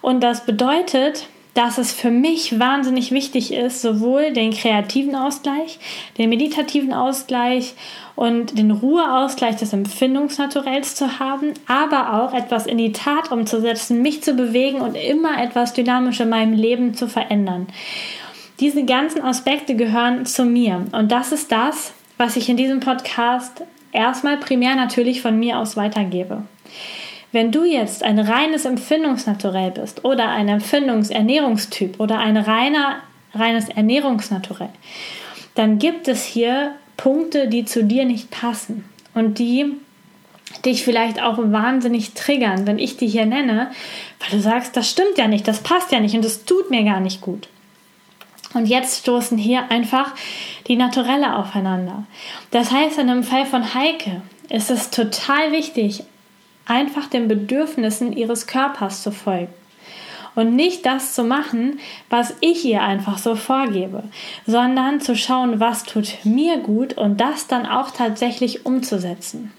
Und 0.00 0.22
das 0.22 0.46
bedeutet, 0.46 1.26
dass 1.54 1.78
es 1.78 1.92
für 1.92 2.10
mich 2.10 2.58
wahnsinnig 2.58 3.12
wichtig 3.12 3.52
ist, 3.52 3.80
sowohl 3.80 4.32
den 4.32 4.52
kreativen 4.52 5.14
Ausgleich, 5.14 5.78
den 6.18 6.28
meditativen 6.28 6.92
Ausgleich 6.92 7.74
und 8.16 8.56
den 8.58 8.70
Ruheausgleich 8.70 9.56
des 9.56 9.72
Empfindungsnaturells 9.72 10.94
zu 10.94 11.18
haben, 11.18 11.54
aber 11.66 12.22
auch 12.22 12.32
etwas 12.32 12.66
in 12.66 12.78
die 12.78 12.92
Tat 12.92 13.32
umzusetzen, 13.32 14.02
mich 14.02 14.22
zu 14.22 14.34
bewegen 14.34 14.80
und 14.80 14.94
immer 14.94 15.42
etwas 15.42 15.72
dynamisch 15.72 16.20
in 16.20 16.28
meinem 16.28 16.52
Leben 16.52 16.94
zu 16.94 17.08
verändern. 17.08 17.66
Diese 18.60 18.84
ganzen 18.84 19.22
Aspekte 19.22 19.74
gehören 19.74 20.26
zu 20.26 20.44
mir 20.44 20.84
und 20.92 21.10
das 21.10 21.32
ist 21.32 21.50
das, 21.50 21.92
was 22.16 22.36
ich 22.36 22.48
in 22.48 22.56
diesem 22.56 22.80
Podcast 22.80 23.64
erstmal 23.90 24.36
primär 24.36 24.76
natürlich 24.76 25.20
von 25.20 25.38
mir 25.38 25.58
aus 25.58 25.76
weitergebe. 25.76 26.42
Wenn 27.32 27.50
du 27.50 27.64
jetzt 27.64 28.04
ein 28.04 28.20
reines 28.20 28.64
Empfindungsnaturell 28.64 29.72
bist 29.72 30.04
oder 30.04 30.28
ein 30.28 30.48
Empfindungsernährungstyp 30.48 31.98
oder 31.98 32.20
ein 32.20 32.36
reiner, 32.36 32.98
reines 33.34 33.68
Ernährungsnaturell, 33.68 34.68
dann 35.56 35.80
gibt 35.80 36.06
es 36.06 36.24
hier 36.24 36.76
Punkte, 36.96 37.48
die 37.48 37.64
zu 37.64 37.84
dir 37.84 38.04
nicht 38.04 38.30
passen 38.30 38.84
und 39.14 39.38
die 39.38 39.72
dich 40.64 40.84
vielleicht 40.84 41.20
auch 41.20 41.38
wahnsinnig 41.38 42.14
triggern, 42.14 42.66
wenn 42.66 42.78
ich 42.78 42.96
die 42.96 43.08
hier 43.08 43.26
nenne, 43.26 43.70
weil 44.20 44.30
du 44.30 44.40
sagst, 44.40 44.76
das 44.76 44.88
stimmt 44.88 45.18
ja 45.18 45.26
nicht, 45.26 45.48
das 45.48 45.60
passt 45.60 45.92
ja 45.92 46.00
nicht 46.00 46.14
und 46.14 46.24
das 46.24 46.44
tut 46.44 46.70
mir 46.70 46.84
gar 46.84 47.00
nicht 47.00 47.20
gut. 47.20 47.48
Und 48.54 48.66
jetzt 48.66 49.00
stoßen 49.00 49.36
hier 49.36 49.70
einfach 49.70 50.12
die 50.68 50.76
Naturelle 50.76 51.36
aufeinander. 51.36 52.04
Das 52.52 52.70
heißt, 52.70 52.98
in 52.98 53.08
dem 53.08 53.24
Fall 53.24 53.46
von 53.46 53.74
Heike 53.74 54.22
ist 54.48 54.70
es 54.70 54.90
total 54.90 55.50
wichtig, 55.50 56.04
einfach 56.64 57.08
den 57.08 57.26
Bedürfnissen 57.26 58.16
ihres 58.16 58.46
Körpers 58.46 59.02
zu 59.02 59.10
folgen. 59.10 59.52
Und 60.34 60.56
nicht 60.56 60.84
das 60.84 61.14
zu 61.14 61.22
machen, 61.22 61.78
was 62.10 62.34
ich 62.40 62.64
ihr 62.64 62.82
einfach 62.82 63.18
so 63.18 63.36
vorgebe, 63.36 64.02
sondern 64.46 65.00
zu 65.00 65.14
schauen, 65.14 65.60
was 65.60 65.84
tut 65.84 66.24
mir 66.24 66.58
gut 66.58 66.94
und 66.94 67.20
das 67.20 67.46
dann 67.46 67.66
auch 67.66 67.90
tatsächlich 67.90 68.66
umzusetzen. 68.66 69.52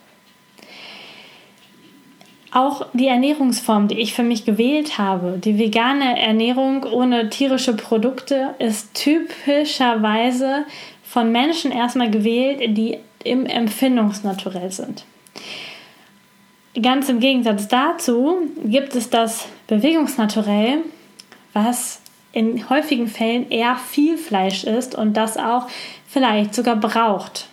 auch 2.56 2.88
die 2.94 3.08
Ernährungsform, 3.08 3.90
die 3.90 4.00
ich 4.00 4.14
für 4.14 4.24
mich 4.24 4.46
gewählt 4.46 4.98
habe, 4.98 5.38
die 5.44 5.60
vegane 5.60 6.18
Ernährung 6.18 6.84
ohne 6.86 7.30
tierische 7.30 7.76
Produkte, 7.76 8.56
ist 8.60 8.94
typischerweise 8.94 10.64
von 11.04 11.34
Menschen 11.34 11.72
erstmal 11.72 12.10
gewählt, 12.10 12.78
die 12.78 13.00
im 13.26 13.46
Empfindungsnaturell 13.46 14.72
sind. 14.72 15.04
Ganz 16.82 17.10
im 17.10 17.20
Gegensatz 17.20 17.68
dazu 17.68 18.38
gibt 18.64 18.96
es 18.96 19.10
das 19.10 19.50
Bewegungsnaturell, 19.68 20.80
was 21.54 22.02
in 22.32 22.70
häufigen 22.70 23.08
Fällen 23.08 23.50
eher 23.50 23.78
viel 23.78 24.18
Fleisch 24.18 24.66
ist 24.66 24.94
und 24.94 25.14
das 25.16 25.38
auch 25.38 25.68
vielleicht 26.08 26.54
sogar 26.54 26.76
braucht. 26.76 27.48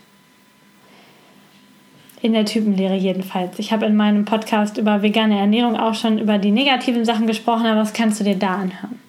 In 2.20 2.33
der 2.33 2.44
Typenlehre 2.44 2.96
jedenfalls. 2.96 3.59
Ich 3.59 3.72
habe 3.72 3.87
in 3.87 3.96
meinem 3.96 4.25
Podcast 4.25 4.79
über 4.79 5.03
vegane 5.03 5.38
Ernährung 5.38 5.77
auch 5.77 5.94
schon 5.94 6.18
über 6.18 6.38
die 6.38 6.51
negativen 6.51 7.05
Sachen 7.05 7.27
gesprochen, 7.27 7.66
aber 7.66 7.81
das 7.81 7.92
kannst 7.92 8.20
du 8.20 8.25
dir 8.25 8.37
da 8.37 8.55
anhören. 8.55 9.01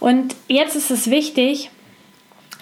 Und 0.00 0.34
jetzt 0.48 0.76
ist 0.76 0.90
es 0.90 1.10
wichtig, 1.10 1.70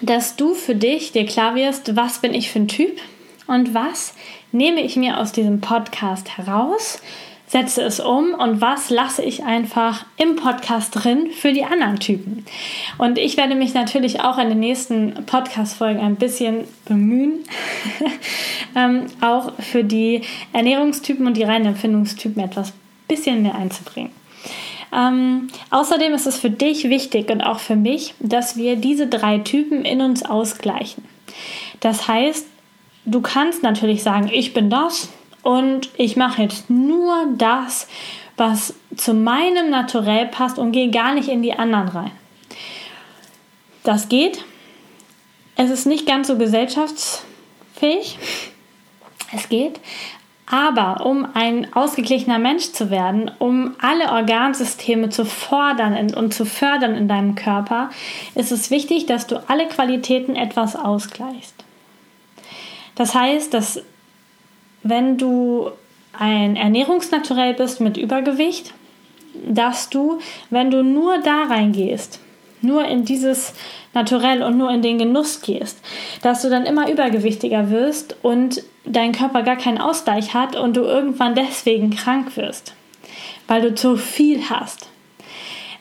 dass 0.01 0.35
du 0.35 0.53
für 0.53 0.75
dich 0.75 1.11
dir 1.11 1.25
klar 1.25 1.55
wirst, 1.55 1.95
was 1.95 2.19
bin 2.19 2.33
ich 2.33 2.51
für 2.51 2.59
ein 2.59 2.67
Typ 2.67 2.99
und 3.47 3.73
was 3.73 4.13
nehme 4.51 4.81
ich 4.81 4.95
mir 4.95 5.19
aus 5.19 5.31
diesem 5.31 5.61
Podcast 5.61 6.37
heraus, 6.37 7.01
setze 7.47 7.81
es 7.81 8.01
um 8.01 8.33
und 8.33 8.59
was 8.59 8.89
lasse 8.89 9.23
ich 9.23 9.43
einfach 9.43 10.05
im 10.17 10.35
Podcast 10.35 10.93
drin 10.93 11.31
für 11.31 11.53
die 11.53 11.63
anderen 11.63 11.97
Typen. 11.97 12.45
Und 12.97 13.17
ich 13.17 13.37
werde 13.37 13.55
mich 13.55 13.73
natürlich 13.73 14.21
auch 14.21 14.37
in 14.37 14.49
den 14.49 14.59
nächsten 14.59 15.25
Podcast-Folgen 15.25 16.01
ein 16.01 16.17
bisschen 16.17 16.65
bemühen, 16.85 17.39
ähm, 18.75 19.05
auch 19.21 19.53
für 19.59 19.85
die 19.85 20.21
Ernährungstypen 20.51 21.25
und 21.25 21.37
die 21.37 21.43
reinen 21.43 21.67
Empfindungstypen 21.67 22.43
etwas 22.43 22.73
bisschen 23.07 23.41
mehr 23.41 23.55
einzubringen. 23.55 24.11
Ähm, 24.93 25.47
außerdem 25.69 26.13
ist 26.13 26.27
es 26.27 26.37
für 26.37 26.49
dich 26.49 26.89
wichtig 26.89 27.29
und 27.29 27.41
auch 27.41 27.59
für 27.59 27.75
mich, 27.75 28.13
dass 28.19 28.57
wir 28.57 28.75
diese 28.75 29.07
drei 29.07 29.39
Typen 29.39 29.85
in 29.85 30.01
uns 30.01 30.23
ausgleichen. 30.23 31.03
Das 31.79 32.07
heißt, 32.07 32.45
du 33.05 33.21
kannst 33.21 33.63
natürlich 33.63 34.03
sagen, 34.03 34.29
ich 34.31 34.53
bin 34.53 34.69
das 34.69 35.09
und 35.43 35.89
ich 35.97 36.15
mache 36.15 36.41
jetzt 36.41 36.69
nur 36.69 37.27
das, 37.37 37.87
was 38.37 38.75
zu 38.95 39.13
meinem 39.13 39.69
Naturell 39.69 40.27
passt 40.27 40.59
und 40.59 40.71
gehe 40.71 40.91
gar 40.91 41.13
nicht 41.13 41.29
in 41.29 41.41
die 41.41 41.53
anderen 41.53 41.87
rein. 41.89 42.11
Das 43.83 44.09
geht. 44.09 44.43
Es 45.55 45.69
ist 45.69 45.85
nicht 45.85 46.05
ganz 46.05 46.27
so 46.27 46.37
gesellschaftsfähig. 46.37 48.19
Es 49.33 49.49
geht. 49.49 49.79
Aber 50.49 51.05
um 51.05 51.27
ein 51.33 51.73
ausgeglichener 51.73 52.39
Mensch 52.39 52.71
zu 52.71 52.89
werden, 52.89 53.31
um 53.39 53.75
alle 53.81 54.13
Organsysteme 54.13 55.09
zu 55.09 55.25
fordern 55.25 56.13
und 56.13 56.33
zu 56.33 56.45
fördern 56.45 56.95
in 56.95 57.09
deinem 57.09 57.35
Körper, 57.35 57.89
ist 58.33 58.53
es 58.53 58.71
wichtig, 58.71 59.07
dass 59.07 59.27
du 59.27 59.43
alle 59.49 59.67
Qualitäten 59.67 60.37
etwas 60.37 60.77
ausgleichst. 60.77 61.65
Das 62.95 63.13
heißt, 63.13 63.53
dass 63.53 63.81
wenn 64.89 65.17
du 65.17 65.71
ein 66.13 66.55
Ernährungsnaturell 66.55 67.53
bist 67.53 67.79
mit 67.79 67.97
Übergewicht, 67.97 68.73
dass 69.47 69.89
du, 69.89 70.19
wenn 70.49 70.71
du 70.71 70.83
nur 70.83 71.19
da 71.19 71.43
reingehst, 71.43 72.19
nur 72.61 72.85
in 72.85 73.05
dieses 73.05 73.53
Naturell 73.93 74.43
und 74.43 74.57
nur 74.57 74.71
in 74.71 74.81
den 74.81 74.97
Genuss 74.97 75.41
gehst, 75.41 75.79
dass 76.21 76.41
du 76.41 76.49
dann 76.49 76.65
immer 76.65 76.89
übergewichtiger 76.89 77.69
wirst 77.69 78.15
und 78.21 78.63
dein 78.85 79.11
Körper 79.11 79.43
gar 79.43 79.57
keinen 79.57 79.77
Ausgleich 79.77 80.33
hat 80.33 80.55
und 80.55 80.75
du 80.77 80.81
irgendwann 80.81 81.35
deswegen 81.35 81.91
krank 81.91 82.35
wirst, 82.35 82.73
weil 83.47 83.61
du 83.61 83.75
zu 83.75 83.95
viel 83.95 84.49
hast. 84.49 84.89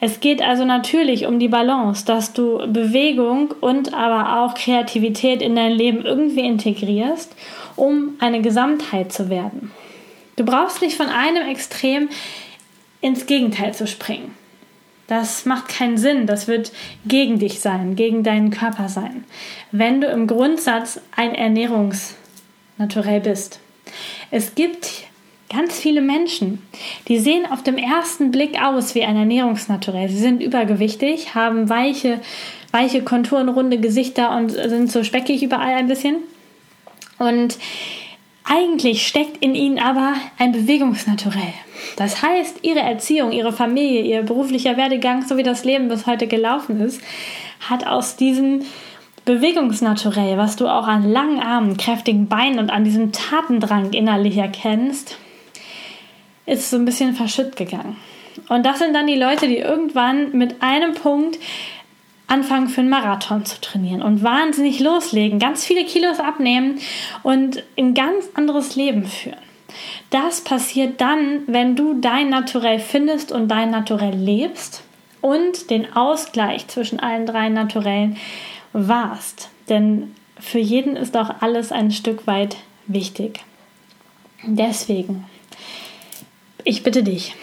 Es 0.01 0.21
geht 0.21 0.43
also 0.43 0.65
natürlich 0.65 1.27
um 1.27 1.39
die 1.39 1.49
Balance, 1.49 2.05
dass 2.05 2.33
du 2.33 2.59
Bewegung 2.71 3.55
und 3.61 3.95
aber 3.95 4.43
auch 4.43 4.55
Kreativität 4.55 5.41
in 5.41 5.57
dein 5.57 5.73
Leben 5.73 6.05
irgendwie 6.05 6.47
integrierst 6.47 7.35
um 7.77 8.17
eine 8.19 8.41
Gesamtheit 8.41 9.13
zu 9.13 9.31
werden. 9.31 9.71
Du 10.37 10.45
brauchst 10.45 10.83
nicht 10.83 10.97
von 10.97 11.09
einem 11.09 11.49
Extrem 11.49 12.09
ins 13.01 13.27
Gegenteil 13.27 13.75
zu 13.75 13.87
springen. 13.87 14.35
Das 15.07 15.45
macht 15.45 15.69
keinen 15.69 15.99
Sinn. 15.99 16.27
Das 16.27 16.49
wird 16.49 16.73
gegen 17.07 17.39
dich 17.39 17.61
sein, 17.61 17.95
gegen 17.95 18.25
deinen 18.25 18.51
Körper 18.51 18.89
sein. 18.89 19.25
Wenn 19.71 20.01
du 20.01 20.09
im 20.09 20.27
Grundsatz 20.27 21.01
ein 21.15 21.35
Ernährungsnaturell 21.35 23.21
bist. 23.21 23.61
Es 24.33 24.57
gibt 24.57 25.05
ganz 25.49 25.79
viele 25.79 26.01
Menschen, 26.01 26.63
die 27.09 27.19
sehen 27.19 27.47
auf 27.51 27.63
dem 27.63 27.79
ersten 27.79 28.31
Blick 28.31 28.61
aus 28.61 28.95
wie 28.95 29.05
ein 29.05 29.17
Ernährungsnaturell. 29.17 30.09
Sie 30.09 30.19
sind 30.19 30.43
übergewichtig, 30.43 31.35
haben 31.35 31.69
weiche, 31.69 32.21
weiche 32.73 33.03
Konturen, 33.03 33.49
runde 33.49 33.79
Gesichter 33.79 34.37
und 34.37 34.51
sind 34.51 34.91
so 34.91 35.05
speckig 35.05 35.43
überall 35.43 35.75
ein 35.75 35.89
bisschen. 35.89 36.17
Und 37.19 37.59
eigentlich 38.45 39.07
steckt 39.07 39.43
in 39.43 39.55
ihnen 39.55 39.79
aber 39.79 40.15
ein 40.39 40.53
Bewegungsnaturell. 40.53 41.55
Das 41.97 42.23
heißt, 42.23 42.59
ihre 42.63 42.81
Erziehung, 42.81 43.33
ihre 43.33 43.53
Familie, 43.53 44.03
ihr 44.03 44.23
beruflicher 44.23 44.77
Werdegang, 44.77 45.27
so 45.27 45.37
wie 45.37 45.43
das 45.43 45.65
Leben 45.65 45.89
bis 45.89 46.07
heute 46.07 46.27
gelaufen 46.27 46.81
ist, 46.81 47.01
hat 47.69 47.87
aus 47.87 48.17
diesem 48.17 48.63
Bewegungsnaturell, 49.25 50.39
was 50.39 50.55
du 50.55 50.69
auch 50.69 50.87
an 50.87 51.11
langen 51.11 51.41
Armen, 51.41 51.77
kräftigen 51.77 52.29
Beinen 52.29 52.61
und 52.61 52.71
an 52.71 52.85
diesem 52.85 53.11
Tatendrang 53.11 53.93
innerlich 53.93 54.37
erkennst, 54.37 55.19
ist 56.47 56.71
so 56.71 56.77
ein 56.77 56.85
bisschen 56.85 57.15
verschütt 57.15 57.57
gegangen. 57.57 57.97
Und 58.49 58.65
das 58.65 58.79
sind 58.79 58.95
dann 58.95 59.07
die 59.07 59.17
Leute, 59.17 59.49
die 59.49 59.59
irgendwann 59.59 60.33
mit 60.33 60.63
einem 60.63 60.95
Punkt 60.95 61.39
anfangen 62.29 62.69
für 62.69 62.81
einen 62.81 62.91
Marathon 62.91 63.45
zu 63.45 63.61
trainieren 63.61 64.03
und 64.03 64.23
wahnsinnig 64.23 64.81
loslegen, 64.81 65.39
ganz 65.39 65.65
viele 65.65 65.85
Kilos 65.85 66.19
abnehmen 66.19 66.79
und 67.23 67.63
ein 67.79 67.95
ganz 67.95 68.29
anderes 68.35 68.75
Leben 68.77 69.07
führen. 69.07 69.39
Das 70.11 70.41
passiert 70.41 71.01
dann, 71.01 71.43
wenn 71.47 71.77
du 71.77 71.95
dein 72.01 72.31
Naturell 72.31 72.79
findest 72.79 73.33
und 73.33 73.49
dein 73.49 73.71
Naturell 73.71 74.15
lebst 74.15 74.83
und 75.21 75.71
den 75.71 75.93
Ausgleich 75.95 76.67
zwischen 76.69 77.01
allen 77.01 77.27
drei 77.27 77.49
Naturellen 77.49 78.17
wahrst. 78.73 79.51
Denn 79.69 80.15
für 80.39 80.59
jeden 80.59 80.97
ist 80.97 81.17
auch 81.17 81.31
alles 81.41 81.73
ein 81.73 81.91
Stück 81.91 82.27
weit 82.27 82.57
wichtig. 82.87 83.41
Deswegen, 84.45 85.25
ich 86.67 86.83
bitte 86.83 87.03
dich, 87.03 87.35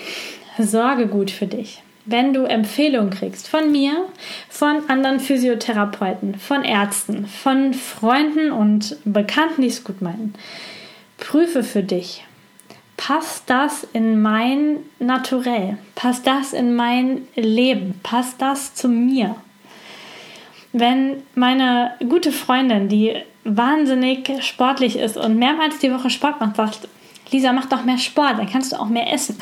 sorge 0.59 1.07
gut 1.07 1.31
für 1.31 1.47
dich 1.47 1.81
wenn 2.05 2.33
du 2.33 2.43
Empfehlungen 2.43 3.11
kriegst 3.11 3.47
von 3.47 3.71
mir, 3.71 4.05
von 4.49 4.89
anderen 4.89 5.19
Physiotherapeuten, 5.19 6.35
von 6.35 6.63
Ärzten, 6.63 7.27
von 7.27 7.73
Freunden 7.73 8.51
und 8.51 8.97
Bekannten, 9.05 9.61
die 9.61 9.69
es 9.69 9.83
gut 9.83 10.01
meinen, 10.01 10.33
prüfe 11.17 11.63
für 11.63 11.83
dich, 11.83 12.25
passt 12.97 13.49
das 13.49 13.87
in 13.93 14.21
mein 14.21 14.77
Naturell? 14.99 15.77
Passt 15.95 16.27
das 16.27 16.53
in 16.53 16.75
mein 16.75 17.27
Leben? 17.35 17.99
Passt 18.03 18.41
das 18.41 18.75
zu 18.75 18.89
mir? 18.89 19.35
Wenn 20.73 21.21
meine 21.35 21.93
gute 22.09 22.31
Freundin, 22.31 22.89
die 22.89 23.15
wahnsinnig 23.43 24.43
sportlich 24.43 24.97
ist 24.97 25.17
und 25.17 25.37
mehrmals 25.37 25.79
die 25.79 25.93
Woche 25.93 26.09
Sport 26.09 26.39
macht, 26.41 26.55
sagt, 26.55 26.87
Lisa, 27.33 27.51
mach 27.51 27.65
doch 27.65 27.83
mehr 27.83 27.97
Sport, 27.97 28.37
dann 28.37 28.49
kannst 28.49 28.71
du 28.71 28.79
auch 28.79 28.87
mehr 28.87 29.11
essen. 29.11 29.37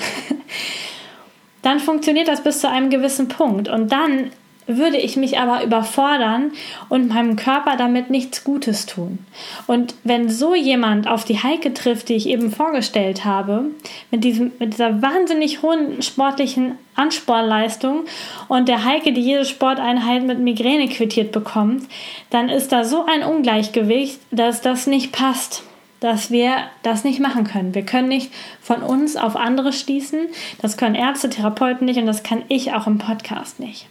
dann 1.62 1.80
funktioniert 1.80 2.28
das 2.28 2.44
bis 2.44 2.60
zu 2.60 2.70
einem 2.70 2.90
gewissen 2.90 3.28
Punkt. 3.28 3.70
Und 3.70 3.92
dann 3.92 4.32
würde 4.68 4.98
ich 4.98 5.18
mich 5.18 5.40
aber 5.40 5.64
überfordern 5.64 6.52
und 6.90 7.10
meinem 7.10 7.36
Körper 7.36 7.76
damit 7.78 8.10
nichts 8.10 8.44
Gutes 8.44 8.86
tun. 8.86 9.20
Und 9.68 9.96
wenn 10.04 10.30
so 10.30 10.56
jemand 10.56 11.08
auf 11.08 11.26
die 11.26 11.42
Heike 11.42 11.74
trifft, 11.74 12.10
die 12.10 12.16
ich 12.16 12.28
eben 12.28 12.52
vorgestellt 12.52 13.26
habe, 13.26 13.66
mit, 14.12 14.24
diesem, 14.24 14.52
mit 14.60 14.74
dieser 14.74 15.02
wahnsinnig 15.02 15.62
hohen 15.62 16.02
sportlichen 16.02 16.78
Anspornleistung 16.96 18.06
und 18.48 18.68
der 18.68 18.86
Heike, 18.86 19.14
die 19.14 19.22
jede 19.22 19.46
Sporteinheit 19.46 20.24
mit 20.24 20.40
Migräne 20.40 20.88
quittiert 20.88 21.32
bekommt, 21.32 21.84
dann 22.30 22.50
ist 22.50 22.72
da 22.72 22.84
so 22.84 23.06
ein 23.06 23.24
Ungleichgewicht, 23.24 24.20
dass 24.32 24.62
das 24.62 24.88
nicht 24.88 25.12
passt 25.12 25.64
dass 26.02 26.32
wir 26.32 26.58
das 26.84 27.06
nicht 27.06 27.22
machen 27.22 27.46
können. 27.46 27.74
Wir 27.74 27.86
können 27.86 28.10
nicht 28.10 28.32
von 28.60 28.82
uns 28.84 29.16
auf 29.16 29.38
andere 29.38 29.72
schließen. 29.72 30.28
Das 30.62 30.76
können 30.76 30.96
Ärzte, 30.96 31.30
Therapeuten 31.30 31.86
nicht 31.86 31.98
und 31.98 32.08
das 32.08 32.24
kann 32.24 32.44
ich 32.50 32.74
auch 32.74 32.88
im 32.88 32.98
Podcast 32.98 33.60
nicht. 33.60 33.88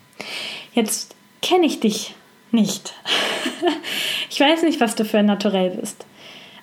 Jetzt 0.75 1.15
kenne 1.41 1.65
ich 1.65 1.81
dich 1.81 2.15
nicht. 2.51 2.93
ich 4.31 4.41
weiß 4.41 4.65
nicht, 4.65 4.81
was 4.81 4.97
du 4.97 5.05
für 5.05 5.19
ein 5.19 5.27
Naturell 5.27 5.71
bist. 5.71 6.05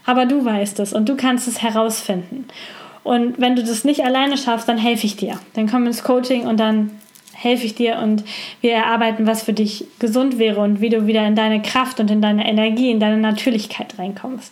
Aber 0.06 0.26
du 0.26 0.44
weißt 0.44 0.80
es 0.82 0.94
und 0.94 1.08
du 1.10 1.16
kannst 1.16 1.48
es 1.48 1.62
herausfinden. 1.62 2.48
Und 3.04 3.40
wenn 3.40 3.56
du 3.56 3.64
das 3.64 3.86
nicht 3.86 4.04
alleine 4.04 4.38
schaffst, 4.38 4.68
dann 4.68 4.78
helfe 4.78 5.06
ich 5.06 5.16
dir. 5.16 5.40
Dann 5.54 5.70
komm 5.70 5.88
ins 5.88 6.04
Coaching 6.04 6.46
und 6.46 6.60
dann 6.60 7.00
helfe 7.34 7.66
ich 7.66 7.76
dir 7.76 8.00
und 8.00 8.26
wir 8.60 8.74
erarbeiten, 8.74 9.28
was 9.28 9.44
für 9.44 9.54
dich 9.54 9.86
gesund 10.00 10.40
wäre 10.40 10.60
und 10.60 10.82
wie 10.82 10.90
du 10.90 11.08
wieder 11.08 11.26
in 11.26 11.36
deine 11.36 11.62
Kraft 11.62 12.02
und 12.02 12.12
in 12.12 12.22
deine 12.22 12.50
Energie, 12.50 12.90
in 12.92 13.00
deine 13.00 13.18
Natürlichkeit 13.18 13.98
reinkommst. 13.98 14.52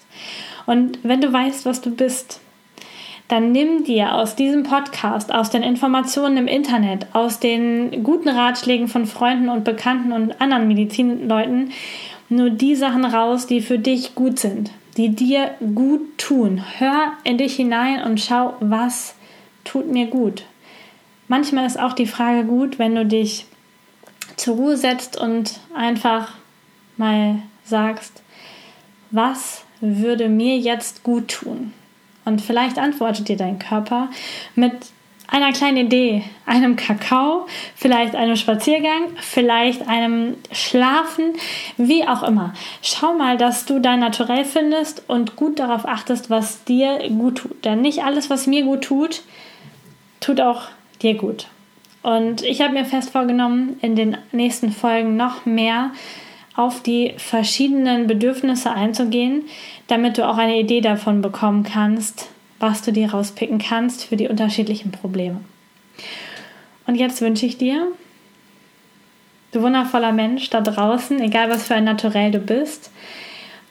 Und 0.66 1.00
wenn 1.04 1.22
du 1.22 1.32
weißt, 1.32 1.66
was 1.66 1.82
du 1.82 1.92
bist, 1.92 2.40
dann 3.28 3.52
nimm 3.52 3.84
dir 3.84 4.14
aus 4.14 4.36
diesem 4.36 4.64
Podcast, 4.64 5.34
aus 5.34 5.50
den 5.50 5.64
Informationen 5.64 6.38
im 6.38 6.48
Internet, 6.48 7.08
aus 7.14 7.40
den 7.40 8.04
guten 8.04 8.30
Ratschlägen 8.30 8.88
von 8.88 9.08
Freunden 9.08 9.50
und 9.50 9.64
Bekannten 9.64 10.12
und 10.12 10.40
anderen 10.40 10.68
Medizinleuten 10.68 11.72
nur 12.30 12.50
die 12.50 12.76
Sachen 12.76 13.06
raus, 13.06 13.48
die 13.48 13.62
für 13.62 13.80
dich 13.80 14.16
gut 14.16 14.40
sind, 14.40 14.72
die 14.98 15.10
dir 15.10 15.52
gut 15.74 16.18
tun. 16.18 16.64
Hör 16.78 17.14
in 17.24 17.38
dich 17.38 17.56
hinein 17.56 18.04
und 18.04 18.20
schau, 18.20 18.56
was 18.60 19.16
tut 19.64 19.92
mir 19.92 20.08
gut. 20.08 20.44
Manchmal 21.28 21.66
ist 21.66 21.80
auch 21.80 21.94
die 21.94 22.06
Frage 22.08 22.46
gut, 22.46 22.78
wenn 22.78 22.94
du 22.94 23.06
dich 23.06 23.46
zur 24.38 24.56
Ruhe 24.56 24.78
setzt 24.78 25.20
und 25.20 25.60
einfach 25.74 26.34
mal 26.98 27.40
sagst, 27.64 28.22
was 29.12 29.65
würde 29.82 30.30
mir 30.30 30.58
jetzt 30.58 31.04
gut 31.04 31.30
tun? 31.30 31.74
Und 32.26 32.42
vielleicht 32.42 32.78
antwortet 32.78 33.28
dir 33.28 33.38
dein 33.38 33.60
Körper 33.60 34.10
mit 34.56 34.74
einer 35.28 35.52
kleinen 35.54 35.78
Idee, 35.78 36.24
einem 36.46 36.76
Kakao, 36.76 37.48
vielleicht 37.76 38.16
einem 38.16 38.36
Spaziergang, 38.36 39.10
vielleicht 39.18 39.88
einem 39.88 40.36
Schlafen, 40.52 41.34
wie 41.78 42.08
auch 42.08 42.24
immer. 42.24 42.54
Schau 42.82 43.14
mal, 43.16 43.38
dass 43.38 43.66
du 43.66 43.80
dein 43.80 44.00
Naturell 44.00 44.46
findest 44.46 45.04
und 45.08 45.36
gut 45.36 45.60
darauf 45.60 45.88
achtest, 45.88 46.30
was 46.30 46.64
dir 46.64 47.10
gut 47.10 47.40
tut. 47.40 47.66
Denn 47.66 47.82
nicht 47.82 48.04
alles, 48.04 48.30
was 48.30 48.48
mir 48.48 48.64
gut 48.64 48.84
tut, 48.84 49.24
tut 50.20 50.42
auch 50.42 50.64
dir 51.02 51.16
gut. 51.16 51.48
Und 52.04 52.44
ich 52.44 52.62
habe 52.62 52.74
mir 52.74 52.86
fest 52.86 53.10
vorgenommen, 53.10 53.80
in 53.82 53.96
den 53.96 54.18
nächsten 54.32 54.72
Folgen 54.72 55.18
noch 55.18 55.46
mehr 55.46 55.92
auf 56.56 56.82
die 56.82 57.14
verschiedenen 57.18 58.08
Bedürfnisse 58.08 58.72
einzugehen, 58.72 59.44
damit 59.88 60.18
du 60.18 60.28
auch 60.28 60.38
eine 60.38 60.60
Idee 60.60 60.82
davon 60.82 61.22
bekommen 61.22 61.64
kannst, 61.64 62.30
was 62.60 62.82
du 62.82 62.92
dir 62.92 63.12
rauspicken 63.12 63.60
kannst 63.60 64.06
für 64.06 64.16
die 64.16 64.30
unterschiedlichen 64.30 64.92
Probleme. 64.92 65.42
Und 66.88 66.96
jetzt 66.96 67.22
wünsche 67.22 67.46
ich 67.46 67.58
dir, 67.58 67.88
du 69.52 69.62
wundervoller 69.62 70.12
Mensch 70.12 70.50
da 70.50 70.62
draußen, 70.62 71.20
egal 71.22 71.50
was 71.50 71.68
für 71.68 71.76
ein 71.76 71.84
Naturell 71.84 72.32
du 72.32 72.40
bist, 72.40 72.92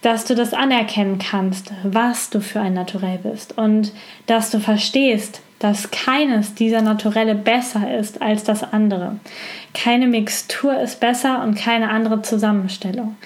dass 0.03 0.27
du 0.27 0.35
das 0.35 0.53
anerkennen 0.53 1.19
kannst, 1.19 1.73
was 1.83 2.29
du 2.29 2.41
für 2.41 2.61
ein 2.61 2.75
Naturell 2.75 3.19
bist 3.19 3.57
und 3.57 3.93
dass 4.27 4.51
du 4.51 4.61
verstehst, 4.61 5.41
dass 5.59 5.91
keines 5.91 6.55
dieser 6.55 6.83
Naturelle 6.83 7.35
besser 7.35 7.97
ist 7.99 8.21
als 8.21 8.45
das 8.45 8.63
andere. 8.63 9.17
Keine 9.73 10.07
Mixtur 10.07 10.79
ist 10.79 11.01
besser 11.01 11.43
und 11.43 11.57
keine 11.57 11.91
andere 11.91 12.23
Zusammenstellung. 12.23 13.17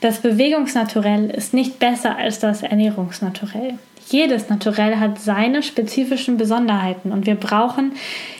Das 0.00 0.20
Bewegungsnaturell 0.20 1.30
ist 1.30 1.54
nicht 1.54 1.78
besser 1.78 2.16
als 2.16 2.38
das 2.38 2.62
Ernährungsnaturell. 2.62 3.78
Jedes 4.08 4.48
Naturell 4.48 4.96
hat 4.96 5.20
seine 5.20 5.62
spezifischen 5.62 6.38
Besonderheiten 6.38 7.12
und 7.12 7.26
wir 7.26 7.34
brauchen 7.34 7.92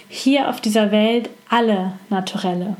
hier 0.08 0.48
auf 0.48 0.60
dieser 0.60 0.90
Welt 0.90 1.28
alle 1.50 1.92
Naturelle. 2.08 2.76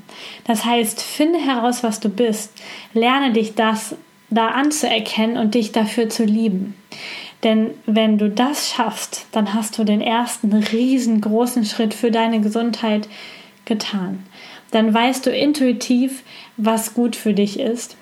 Das 0.47 0.65
heißt, 0.65 1.03
finde 1.03 1.39
heraus, 1.39 1.83
was 1.83 2.01
du 2.01 2.09
bist, 2.09 2.53
lerne 2.95 3.33
dich 3.33 3.55
das 3.55 3.95
da 4.31 4.49
anzuerkennen 4.49 5.37
und 5.37 5.55
dich 5.55 5.73
dafür 5.73 6.09
zu 6.09 6.25
lieben. 6.25 6.75
Denn 7.45 7.71
wenn 7.87 8.19
du 8.19 8.31
das 8.31 8.71
schaffst, 8.71 9.27
dann 9.33 9.55
hast 9.55 9.79
du 9.79 9.85
den 9.85 10.01
ersten 10.01 10.53
riesengroßen 10.53 11.65
Schritt 11.65 11.95
für 11.95 12.11
deine 12.11 12.41
Gesundheit 12.41 13.09
getan. 13.65 14.25
Dann 14.71 14.93
weißt 14.93 15.25
du 15.25 15.31
intuitiv, 15.31 16.25
was 16.57 16.95
gut 16.95 17.15
für 17.15 17.35
dich 17.35 17.61
ist. 17.61 17.97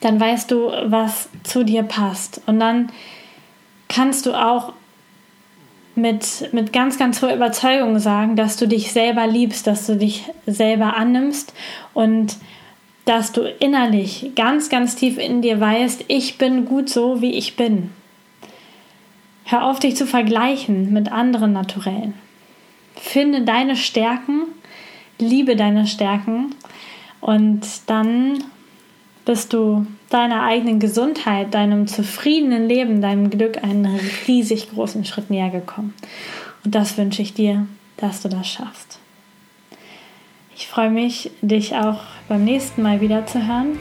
Dann 0.00 0.18
weißt 0.20 0.50
du, 0.50 0.70
was 0.86 1.28
zu 1.44 1.64
dir 1.64 1.82
passt. 1.82 2.42
Und 2.46 2.58
dann 2.60 2.90
kannst 3.88 4.26
du 4.26 4.34
auch 4.34 4.72
mit, 5.94 6.52
mit 6.52 6.72
ganz, 6.72 6.98
ganz 6.98 7.22
hoher 7.22 7.34
Überzeugung 7.34 7.98
sagen, 7.98 8.36
dass 8.36 8.56
du 8.56 8.66
dich 8.66 8.92
selber 8.92 9.26
liebst, 9.26 9.66
dass 9.66 9.86
du 9.86 9.96
dich 9.96 10.24
selber 10.46 10.96
annimmst 10.96 11.52
und 11.94 12.36
dass 13.04 13.32
du 13.32 13.42
innerlich 13.42 14.32
ganz, 14.36 14.68
ganz 14.68 14.94
tief 14.94 15.16
in 15.16 15.42
dir 15.42 15.58
weißt, 15.60 16.04
ich 16.08 16.38
bin 16.38 16.66
gut 16.66 16.88
so, 16.90 17.22
wie 17.22 17.32
ich 17.32 17.56
bin. 17.56 17.90
Hör 19.50 19.64
auf, 19.64 19.78
dich 19.78 19.96
zu 19.96 20.06
vergleichen 20.06 20.92
mit 20.92 21.10
anderen 21.10 21.54
Naturellen. 21.54 22.12
Finde 22.96 23.44
deine 23.44 23.76
Stärken, 23.76 24.42
liebe 25.18 25.56
deine 25.56 25.86
Stärken 25.86 26.54
und 27.22 27.62
dann 27.86 28.44
bist 29.24 29.54
du 29.54 29.86
deiner 30.10 30.42
eigenen 30.42 30.80
Gesundheit, 30.80 31.54
deinem 31.54 31.86
zufriedenen 31.86 32.68
Leben, 32.68 33.00
deinem 33.00 33.30
Glück 33.30 33.64
einen 33.64 33.98
riesig 34.26 34.70
großen 34.70 35.06
Schritt 35.06 35.30
näher 35.30 35.48
gekommen. 35.48 35.94
Und 36.62 36.74
das 36.74 36.98
wünsche 36.98 37.22
ich 37.22 37.32
dir, 37.32 37.66
dass 37.96 38.20
du 38.20 38.28
das 38.28 38.46
schaffst. 38.46 38.98
Ich 40.54 40.66
freue 40.66 40.90
mich, 40.90 41.30
dich 41.40 41.74
auch 41.74 42.00
beim 42.28 42.44
nächsten 42.44 42.82
Mal 42.82 43.00
wieder 43.00 43.24
zu 43.24 43.46
hören. 43.46 43.78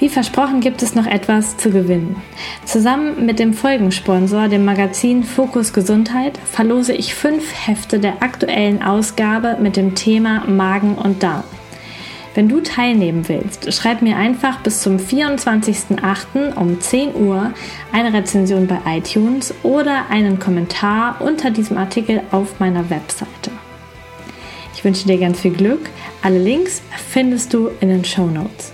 Wie 0.00 0.08
versprochen 0.08 0.60
gibt 0.60 0.82
es 0.82 0.94
noch 0.94 1.06
etwas 1.06 1.56
zu 1.56 1.70
gewinnen. 1.70 2.16
Zusammen 2.64 3.24
mit 3.24 3.38
dem 3.38 3.54
Folgensponsor, 3.54 4.48
dem 4.48 4.64
Magazin 4.64 5.22
Fokus 5.22 5.72
Gesundheit, 5.72 6.38
verlose 6.44 6.92
ich 6.92 7.14
fünf 7.14 7.52
Hefte 7.66 8.00
der 8.00 8.22
aktuellen 8.22 8.82
Ausgabe 8.82 9.56
mit 9.60 9.76
dem 9.76 9.94
Thema 9.94 10.44
Magen 10.46 10.96
und 10.96 11.22
Darm. 11.22 11.44
Wenn 12.34 12.48
du 12.48 12.60
teilnehmen 12.60 13.28
willst, 13.28 13.72
schreib 13.72 14.02
mir 14.02 14.16
einfach 14.16 14.58
bis 14.58 14.82
zum 14.82 14.96
24.08. 14.96 16.56
um 16.56 16.80
10 16.80 17.14
Uhr 17.14 17.52
eine 17.92 18.12
Rezension 18.12 18.66
bei 18.66 18.80
iTunes 18.96 19.54
oder 19.62 20.10
einen 20.10 20.40
Kommentar 20.40 21.20
unter 21.20 21.50
diesem 21.50 21.78
Artikel 21.78 22.22
auf 22.32 22.58
meiner 22.58 22.90
Webseite. 22.90 23.52
Ich 24.74 24.84
wünsche 24.84 25.06
dir 25.06 25.18
ganz 25.18 25.40
viel 25.40 25.52
Glück. 25.52 25.88
Alle 26.22 26.38
Links 26.38 26.82
findest 27.08 27.54
du 27.54 27.70
in 27.80 27.88
den 27.88 28.04
Show 28.04 28.26
Notes. 28.26 28.73